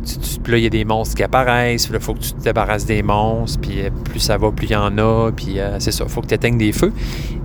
là, 0.47 0.57
il 0.57 0.63
y 0.63 0.67
a 0.67 0.71
des 0.71 0.85
monstres 0.85 1.17
qui 1.17 1.25
apparaissent, 1.25 1.89
il 1.93 1.99
faut 1.99 2.15
que 2.15 2.21
tu 2.21 2.33
te 2.33 2.43
débarrasses 2.43 2.87
des 2.87 3.03
monstres, 3.03 3.61
puis 3.61 3.81
euh, 3.81 3.91
plus 4.05 4.21
ça 4.21 4.37
va, 4.39 4.53
plus 4.53 4.69
il 4.69 4.73
y 4.73 4.77
en 4.77 4.97
a, 4.99 5.33
puis 5.33 5.59
euh, 5.59 5.81
c'est 5.81 5.91
ça, 5.91 6.05
il 6.07 6.11
faut 6.11 6.21
que 6.21 6.29
tu 6.29 6.35
éteignes 6.35 6.59
des 6.59 6.71
feux. 6.71 6.93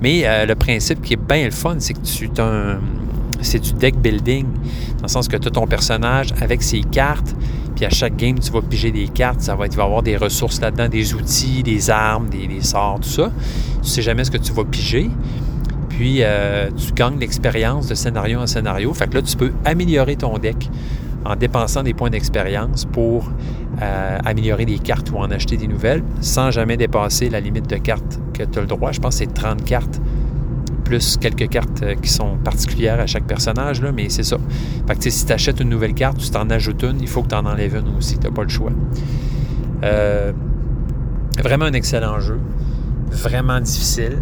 Mais 0.02 0.46
le 0.46 0.54
principe 0.56 1.02
qui 1.02 1.14
est 1.14 1.22
bien 1.22 1.46
le 1.46 1.52
fun, 1.52 1.78
c'est 1.80 1.94
que 1.94 2.02
tu 2.02 2.30
un, 2.40 2.80
c'est 3.42 3.60
du 3.60 3.74
deck 3.74 3.98
building, 3.98 4.46
dans 4.46 5.04
le 5.04 5.08
sens 5.08 5.28
que 5.28 5.38
tu 5.38 5.48
as 5.48 5.52
ton 5.52 5.66
personnage 5.66 6.28
avec 6.40 6.62
ses 6.62 6.82
cartes, 6.82 7.36
puis 7.76 7.86
à 7.86 7.90
chaque 7.90 8.16
game, 8.16 8.38
tu 8.38 8.52
vas 8.52 8.62
piger 8.62 8.92
des 8.92 9.08
cartes, 9.08 9.42
ça 9.42 9.56
va, 9.56 9.66
il 9.66 9.76
va 9.76 9.84
y 9.84 9.86
avoir 9.86 10.04
des 10.04 10.18
ressources 10.18 10.62
là-dedans, 10.62 10.88
des 10.88 11.16
outils, 11.16 11.64
des 11.64 11.90
armes, 11.90 12.30
des, 12.30 12.48
des, 12.48 12.62
sorts, 12.62 13.00
tout 13.02 13.10
ça. 13.10 13.32
Tu 13.82 13.90
sais 13.90 14.02
jamais 14.04 14.24
ce 14.24 14.32
que 14.32 14.38
tu 14.38 14.54
vas 14.54 14.64
piger. 14.64 15.10
Puis 15.90 16.22
tu 16.78 16.94
gagnes 16.94 17.20
l'expérience 17.20 17.88
de 17.88 17.96
scénario 17.96 18.40
en 18.40 18.48
scénario. 18.48 18.94
Fait 18.94 19.08
que 19.08 19.16
là, 19.16 19.22
tu 19.22 19.36
peux 19.36 19.52
améliorer 19.66 20.16
ton 20.16 20.38
deck 20.38 20.70
en 21.26 21.36
dépensant 21.36 21.84
des 21.84 21.94
points 21.94 22.12
d'expérience 22.12 22.86
pour 22.86 23.32
euh, 23.82 24.18
améliorer 24.24 24.66
des 24.66 24.78
cartes 24.78 25.12
ou 25.12 25.18
en 25.18 25.32
acheter 25.32 25.58
des 25.58 25.68
nouvelles 25.68 26.04
sans 26.22 26.52
jamais 26.52 26.78
dépasser 26.78 27.30
la 27.30 27.40
limite 27.40 27.68
de 27.70 27.78
cartes 27.78 28.20
que 28.34 28.44
tu 28.44 28.60
as 28.60 28.62
le 28.62 28.68
droit. 28.68 28.92
Je 28.92 29.00
pense 29.00 29.16
que 29.16 29.26
c'est 29.26 29.34
30 29.34 29.64
cartes 29.66 30.00
plus 30.84 31.18
quelques 31.18 31.50
cartes 31.50 31.82
euh, 31.82 31.96
qui 31.96 32.10
sont 32.10 32.38
particulières 32.38 33.00
à 33.00 33.08
chaque 33.08 33.26
personnage, 33.26 33.82
là, 33.82 33.92
mais 33.92 34.10
c'est 34.10 34.24
ça. 34.24 34.38
Fait 34.88 34.96
que 34.96 35.10
si 35.10 35.26
tu 35.26 35.34
achètes 35.34 35.60
une 35.60 35.70
nouvelle 35.70 35.96
carte, 35.96 36.20
tu 36.20 36.30
t'en 36.30 36.48
ajoutes 36.52 36.84
une, 36.84 37.02
il 37.02 37.08
faut 37.08 37.24
que 37.24 37.30
tu 37.30 37.36
en 37.36 37.46
enlèves 37.46 37.76
une 37.76 37.98
aussi, 37.98 38.20
tu 38.20 38.28
n'as 38.28 38.34
pas 38.34 38.44
le 38.44 38.50
choix. 38.50 38.72
Euh, 39.84 40.32
vraiment 41.44 41.66
un 41.66 41.74
excellent 41.74 42.20
jeu, 42.20 42.40
vraiment 43.10 43.60
difficile. 43.60 44.20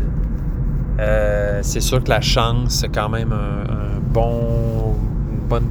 c'est 1.61 1.81
sûr 1.81 2.01
que 2.01 2.09
la 2.09 2.21
chance, 2.21 2.79
c'est 2.79 2.89
quand 2.89 3.09
même 3.09 3.33
un, 3.33 3.99
bon, 3.99 4.95
une 5.33 5.47
bonne 5.49 5.67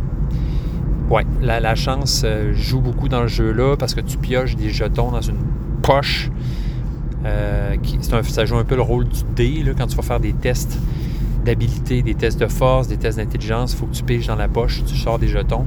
oui, 1.12 1.24
la, 1.42 1.74
chance 1.74 2.22
euh, 2.24 2.54
joue 2.54 2.80
beaucoup 2.80 3.06
dans 3.06 3.20
le 3.20 3.28
jeu-là 3.28 3.76
parce 3.76 3.94
que 3.94 4.00
tu 4.00 4.16
pioches 4.16 4.56
des 4.56 4.70
jetons 4.70 5.10
dans 5.10 5.20
une 5.20 5.36
poche. 5.82 6.30
Euh, 7.26 7.76
ça 8.22 8.46
joue 8.46 8.56
un 8.56 8.64
peu 8.64 8.76
le 8.76 8.80
rôle 8.80 9.06
du 9.06 9.20
dé 9.36 9.62
quand 9.76 9.88
tu 9.88 9.96
vas 9.96 10.02
faire 10.02 10.20
des 10.20 10.32
tests 10.32 10.78
d'habilité, 11.44 12.00
des 12.00 12.14
tests 12.14 12.40
de 12.40 12.46
force, 12.46 12.88
des 12.88 12.96
tests 12.96 13.18
d'intelligence. 13.18 13.74
Il 13.74 13.76
faut 13.76 13.86
que 13.86 13.94
tu 13.94 14.02
piges 14.04 14.26
dans 14.26 14.36
la 14.36 14.48
poche, 14.48 14.84
tu 14.86 14.96
sors 14.96 15.18
des 15.18 15.28
jetons. 15.28 15.66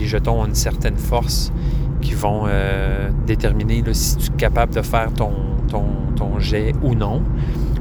Les 0.00 0.06
jetons 0.06 0.42
ont 0.42 0.46
une 0.46 0.56
certaine 0.56 0.96
force 0.96 1.52
qui 2.00 2.14
vont 2.14 2.46
euh, 2.48 3.10
déterminer 3.28 3.80
si 3.92 4.16
tu 4.16 4.32
es 4.32 4.36
capable 4.36 4.74
de 4.74 4.82
faire 4.82 5.12
ton, 5.12 5.30
ton, 5.68 5.84
ton, 6.16 6.40
jet 6.40 6.74
ou 6.82 6.96
non. 6.96 7.22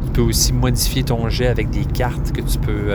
Tu 0.05 0.11
peux 0.11 0.21
aussi 0.21 0.53
modifier 0.53 1.01
ton 1.01 1.27
jet 1.27 1.47
avec 1.47 1.71
des 1.71 1.85
cartes 1.85 2.31
que 2.31 2.41
tu 2.41 2.59
peux 2.59 2.93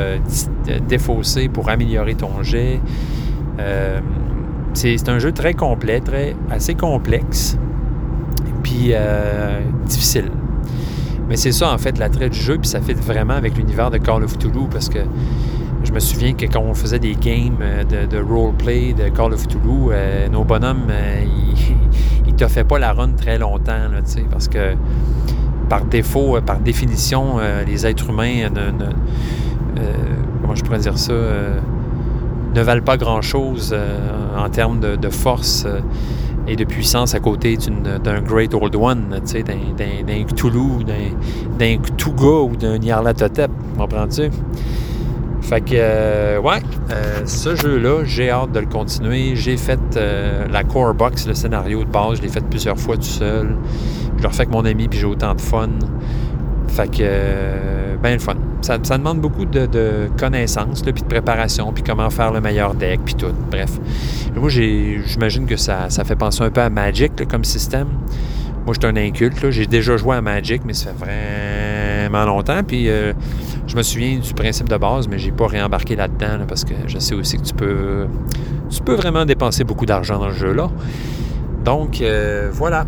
défausser 0.88 1.48
pour 1.48 1.68
améliorer 1.68 2.14
ton 2.14 2.44
jet. 2.44 2.80
Euh, 3.58 4.00
c'est 4.74 5.08
un 5.08 5.18
jeu 5.18 5.32
très 5.32 5.54
complet, 5.54 6.00
très, 6.00 6.36
assez 6.50 6.74
complexe, 6.74 7.58
puis 8.62 8.90
euh, 8.92 9.60
difficile. 9.86 10.30
Mais 11.28 11.36
c'est 11.36 11.52
ça, 11.52 11.72
en 11.72 11.78
fait, 11.78 11.98
l'attrait 11.98 12.30
du 12.30 12.38
jeu, 12.38 12.58
puis 12.58 12.68
ça 12.68 12.80
fait 12.80 12.94
vraiment 12.94 13.34
avec 13.34 13.56
l'univers 13.56 13.90
de 13.90 13.98
Call 13.98 14.22
of 14.22 14.38
Cthulhu, 14.38 14.68
parce 14.70 14.88
que 14.88 15.00
je 15.82 15.92
me 15.92 15.98
souviens 15.98 16.34
que 16.34 16.46
quand 16.46 16.60
on 16.60 16.74
faisait 16.74 16.98
des 16.98 17.14
games 17.14 17.58
euh, 17.60 17.84
de, 17.84 18.06
de 18.06 18.22
roleplay 18.22 18.92
de 18.92 19.08
Call 19.08 19.32
of 19.32 19.48
Cthulhu, 19.48 19.90
nos 20.30 20.44
bonhommes, 20.44 20.92
ils, 22.26 22.32
ne 22.32 22.36
te 22.36 22.46
fait 22.46 22.64
pas 22.64 22.78
la 22.78 22.92
run 22.92 23.10
très 23.16 23.38
longtemps, 23.38 23.88
là, 23.90 24.00
parce 24.30 24.46
que 24.46 24.74
par 25.68 25.84
défaut, 25.84 26.38
par 26.46 26.60
définition, 26.60 27.38
les 27.66 27.84
êtres 27.84 28.08
humains, 28.08 28.48
comment 30.40 30.54
je 30.54 30.62
pourrais 30.62 30.78
dire 30.78 30.96
ça, 30.96 31.12
ne 32.58 32.64
valent 32.64 32.82
pas 32.82 32.96
grand-chose 32.96 33.70
euh, 33.72 34.36
en 34.36 34.48
termes 34.48 34.80
de, 34.80 35.10
force 35.10 35.64
euh, 35.66 35.80
et 36.48 36.56
de 36.56 36.64
puissance 36.64 37.14
à 37.14 37.20
côté 37.20 37.56
d'un 37.56 38.20
Great 38.20 38.52
Old 38.52 38.74
One, 38.74 39.10
d'un 39.10 40.24
Cthulhu, 40.24 40.84
d'un 40.84 41.76
Cthulhu 41.76 42.42
ou 42.42 42.56
d'un 42.56 42.78
Nyarlathotep, 42.78 43.50
comprends-tu? 43.76 44.30
Fait 45.40 45.60
que, 45.60 45.74
euh, 45.74 46.40
ouais, 46.40 46.60
ce 47.26 47.54
jeu-là, 47.54 48.02
j'ai 48.04 48.30
hâte 48.30 48.52
de 48.52 48.60
le 48.60 48.66
continuer. 48.66 49.34
J'ai 49.34 49.56
fait 49.56 49.78
la 50.50 50.64
core 50.64 50.94
box, 50.94 51.26
le 51.26 51.34
scénario 51.34 51.84
de 51.84 51.90
base, 51.90 52.18
je 52.18 52.22
l'ai 52.22 52.28
fait 52.28 52.44
plusieurs 52.44 52.78
fois 52.78 52.96
tout 52.96 53.02
seul. 53.02 53.56
Je 54.16 54.22
le 54.22 54.28
refais 54.28 54.40
avec 54.40 54.52
mon 54.52 54.64
ami, 54.64 54.88
puis 54.88 54.98
j'ai 54.98 55.06
autant 55.06 55.34
de 55.34 55.40
fun. 55.40 55.68
Fait 56.66 56.90
que, 56.90 57.96
ben 58.02 58.14
le 58.14 58.18
fun. 58.18 58.34
Ça, 58.60 58.78
demande 58.78 59.20
beaucoup 59.20 59.44
de, 59.44 60.08
connaissances, 60.18 60.82
puis 60.82 60.92
de 61.02 61.08
préparation, 61.08 61.72
puis 61.72 61.82
comment 61.82 62.10
faire 62.10 62.32
le 62.32 62.40
meilleur 62.40 62.74
deck, 62.74 63.00
puis 63.04 63.14
tout. 63.14 63.32
Bref. 63.50 63.70
Moi, 64.34 64.48
j'imagine 64.48 65.46
que 65.46 65.56
ça, 65.56 65.88
fait 65.88 66.16
penser 66.16 66.42
un 66.42 66.50
peu 66.50 66.60
à 66.60 66.70
Magic 66.70 67.26
comme 67.28 67.44
système. 67.44 67.88
Moi, 68.66 68.74
je 68.74 68.86
suis 68.86 68.98
un 68.98 69.00
inculte. 69.00 69.50
J'ai 69.50 69.66
déjà 69.66 69.96
joué 69.96 70.16
à 70.16 70.20
Magic, 70.20 70.62
mais 70.64 70.74
ça 70.74 70.90
fait 70.92 72.08
vraiment 72.08 72.26
longtemps. 72.26 72.62
Puis 72.62 72.88
euh, 72.88 73.12
je 73.66 73.76
me 73.76 73.82
souviens 73.82 74.18
du 74.18 74.34
principe 74.34 74.68
de 74.68 74.76
base, 74.76 75.08
mais 75.08 75.18
j'ai 75.18 75.30
pas 75.30 75.46
réembarqué 75.46 75.96
là-dedans 75.96 76.44
parce 76.46 76.64
que 76.64 76.74
je 76.86 76.98
sais 76.98 77.14
aussi 77.14 77.38
que 77.38 77.44
tu 77.44 77.54
peux, 77.54 78.06
tu 78.70 78.82
peux 78.82 78.94
vraiment 78.94 79.24
dépenser 79.24 79.64
beaucoup 79.64 79.86
d'argent 79.86 80.18
dans 80.18 80.28
le 80.28 80.34
jeu-là. 80.34 80.70
Donc 81.64 82.00
euh, 82.00 82.48
voilà, 82.52 82.86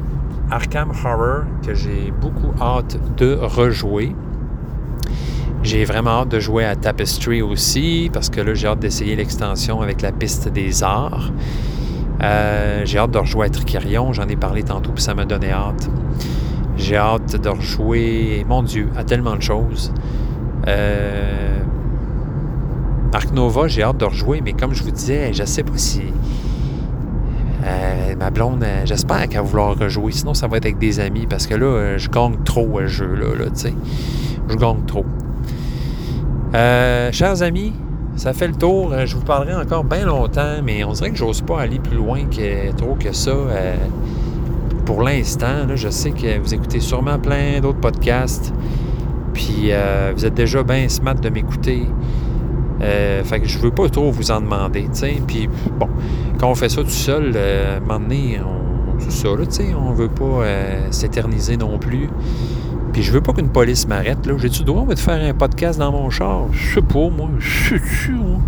Arkham 0.51 0.91
Horror 1.05 1.45
que 1.67 1.75
j'ai 1.75 2.13
beaucoup 2.21 2.53
hâte 2.61 2.99
de 3.17 3.35
rejouer. 3.41 4.15
J'ai 5.63 5.85
vraiment 5.85 6.23
hâte 6.23 6.31
de 6.31 6.41
jouer 6.41 6.65
à 6.65 6.75
Tapestry 6.75 7.43
aussi 7.43 8.11
parce 8.13 8.31
que 8.31 8.41
là 8.41 8.55
j'ai 8.55 8.67
hâte 8.67 8.81
d'essayer 8.81 9.15
l'extension 9.15 9.83
avec 9.83 10.01
la 10.01 10.11
piste 10.11 10.49
des 10.49 10.83
arts. 10.83 11.31
Euh, 12.23 12.83
j'ai 12.85 12.99
hâte 12.99 13.11
de 13.11 13.19
rejouer 13.19 13.47
à 13.47 13.51
Tricarion, 13.51 14.13
j'en 14.13 14.29
ai 14.29 14.37
parlé 14.37 14.63
tantôt, 14.63 14.93
puis 14.93 15.03
ça 15.03 15.15
m'a 15.15 15.25
donné 15.25 15.53
hâte. 15.53 15.89
J'ai 16.77 16.97
hâte 16.97 17.37
de 17.37 17.49
rejouer, 17.49 18.45
mon 18.49 18.63
Dieu, 18.63 18.89
à 18.97 19.05
tellement 19.05 19.37
de 19.37 19.43
choses. 19.43 19.93
Euh, 20.67 21.59
Arc 23.13 23.33
Nova, 23.33 23.69
j'ai 23.69 23.83
hâte 23.83 23.99
de 23.99 24.07
rejouer, 24.07 24.41
mais 24.43 24.53
comme 24.55 24.73
je 24.73 24.83
vous 24.83 24.91
disais, 24.91 25.33
je 25.33 25.45
sais 25.45 25.63
pas 25.63 25.77
si. 25.77 26.03
Euh, 27.65 28.15
ma 28.19 28.31
blonde, 28.31 28.65
euh, 28.65 28.83
j'espère 28.87 29.29
qu'elle 29.29 29.43
va 29.43 29.47
vouloir 29.47 29.79
rejouer. 29.79 30.13
Sinon, 30.13 30.33
ça 30.33 30.47
va 30.47 30.57
être 30.57 30.65
avec 30.65 30.79
des 30.79 31.01
amis 31.01 31.27
parce 31.29 31.47
que 31.47 31.55
là, 31.55 31.99
je 31.99 32.09
gagne 32.09 32.37
trop 32.45 32.79
à 32.79 32.83
ce 32.83 32.87
jeu-là, 32.89 33.37
là, 33.39 33.45
tu 33.47 33.61
sais. 33.61 33.75
Je 34.49 34.57
gagne 34.57 34.85
trop. 34.87 35.05
Chers 36.53 37.43
amis, 37.43 37.73
ça 38.17 38.33
fait 38.33 38.49
le 38.49 38.55
tour. 38.55 38.93
Euh, 38.93 39.07
je 39.07 39.17
vous 39.17 39.23
parlerai 39.25 39.55
encore 39.55 39.85
bien 39.85 40.05
longtemps, 40.05 40.61
mais 40.63 40.85
on 40.85 40.93
dirait 40.93 41.11
que 41.11 41.17
j'ose 41.17 41.41
pas 41.41 41.61
aller 41.61 41.79
plus 41.79 41.97
loin 41.97 42.25
que 42.25 42.71
trop 42.73 42.95
que 42.95 43.13
ça. 43.13 43.31
Euh, 43.31 43.77
pour 44.85 45.03
l'instant, 45.03 45.67
je 45.75 45.89
sais 45.89 46.11
que 46.11 46.39
vous 46.39 46.53
écoutez 46.53 46.81
sûrement 46.81 47.19
plein 47.19 47.61
d'autres 47.61 47.81
podcasts. 47.81 48.53
Puis 49.33 49.69
euh, 49.71 50.13
vous 50.15 50.27
êtes 50.27 50.35
déjà 50.35 50.63
bien 50.63 50.89
smart 50.89 51.15
de 51.15 51.31
m'écouter. 51.31 51.87
fait 52.81 53.41
que 53.41 53.49
je 53.49 53.59
veux 53.59 53.71
pas 53.71 53.89
trop 53.89 54.11
vous 54.11 54.31
en 54.31 54.41
demander, 54.41 54.87
Puis 55.27 55.49
bon, 55.79 55.89
quand 56.39 56.51
on 56.51 56.55
fait 56.55 56.69
ça 56.69 56.83
tout 56.83 56.91
seul, 56.91 57.37
à 57.37 57.77
un 57.77 57.81
moment 57.81 58.01
donné, 58.01 58.41
on, 58.45 58.99
tout 58.99 59.11
ça, 59.11 59.29
là, 59.29 59.45
on 59.79 59.93
veut 59.93 60.09
pas 60.09 60.45
s'éterniser 60.91 61.57
non 61.57 61.79
plus. 61.79 62.11
Puis 62.93 63.03
je 63.03 63.13
veux 63.13 63.21
pas 63.21 63.33
qu'une 63.33 63.49
police 63.49 63.87
m'arrête. 63.87 64.27
Là. 64.27 64.35
J'ai-tu 64.39 64.65
droit 64.65 64.85
de 64.87 64.99
faire 64.99 65.23
un 65.23 65.35
podcast 65.35 65.79
dans 65.79 65.93
mon 65.93 66.11
char? 66.11 66.47
Je 66.53 66.75
sais 66.75 66.83
pas, 66.83 67.09
moi. 67.09 67.31
Je 67.39 67.77
sais 67.77 68.13
moi. 68.13 68.41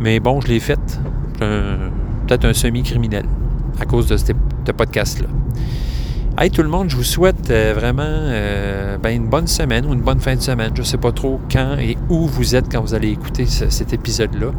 Mais 0.00 0.20
bon, 0.20 0.40
je 0.40 0.48
l'ai 0.48 0.60
fait. 0.60 1.00
Peut-être 1.38 2.44
un 2.44 2.52
semi-criminel 2.52 3.24
à 3.80 3.86
cause 3.86 4.06
de 4.06 4.16
ce 4.16 4.32
podcast-là. 4.72 5.28
Hey 6.40 6.52
tout 6.52 6.62
le 6.62 6.68
monde, 6.68 6.88
je 6.88 6.94
vous 6.94 7.02
souhaite 7.02 7.50
euh, 7.50 7.72
vraiment 7.74 8.04
euh, 8.06 8.96
ben, 8.96 9.10
une 9.10 9.26
bonne 9.26 9.48
semaine 9.48 9.84
ou 9.86 9.92
une 9.92 10.02
bonne 10.02 10.20
fin 10.20 10.36
de 10.36 10.40
semaine. 10.40 10.70
Je 10.72 10.82
ne 10.82 10.86
sais 10.86 10.96
pas 10.96 11.10
trop 11.10 11.40
quand 11.50 11.76
et 11.80 11.98
où 12.08 12.28
vous 12.28 12.54
êtes 12.54 12.70
quand 12.70 12.80
vous 12.80 12.94
allez 12.94 13.08
écouter 13.08 13.44
cet 13.44 13.92
épisode-là. 13.92 14.52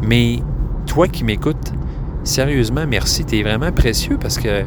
Mais 0.00 0.38
toi 0.86 1.06
qui 1.06 1.24
m'écoutes, 1.24 1.74
sérieusement, 2.22 2.86
merci. 2.88 3.24
Tu 3.26 3.38
es 3.38 3.42
vraiment 3.42 3.70
précieux 3.70 4.16
parce 4.18 4.38
que 4.38 4.64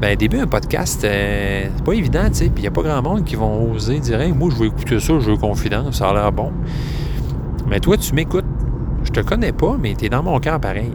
ben, 0.00 0.16
début, 0.16 0.38
un 0.38 0.46
podcast, 0.46 1.04
euh, 1.04 1.68
c'est 1.76 1.84
pas 1.84 1.92
évident, 1.92 2.24
tu 2.28 2.36
sais. 2.36 2.44
Puis 2.46 2.54
il 2.58 2.62
n'y 2.62 2.68
a 2.68 2.70
pas 2.70 2.82
grand 2.82 3.02
monde 3.02 3.22
qui 3.22 3.36
vont 3.36 3.70
oser 3.70 3.98
dire 3.98 4.18
Moi, 4.34 4.48
je 4.50 4.58
vais 4.58 4.68
écouter 4.68 4.98
ça, 4.98 5.18
je 5.20 5.30
veux 5.30 5.36
confidence, 5.36 5.98
ça 5.98 6.08
a 6.08 6.14
l'air 6.14 6.32
bon. 6.32 6.52
Mais 7.68 7.80
toi, 7.80 7.98
tu 7.98 8.14
m'écoutes. 8.14 8.46
Je 9.04 9.10
te 9.10 9.20
connais 9.20 9.52
pas, 9.52 9.76
mais 9.78 9.94
tu 9.94 10.06
es 10.06 10.08
dans 10.08 10.22
mon 10.22 10.40
cœur 10.40 10.58
pareil. 10.58 10.94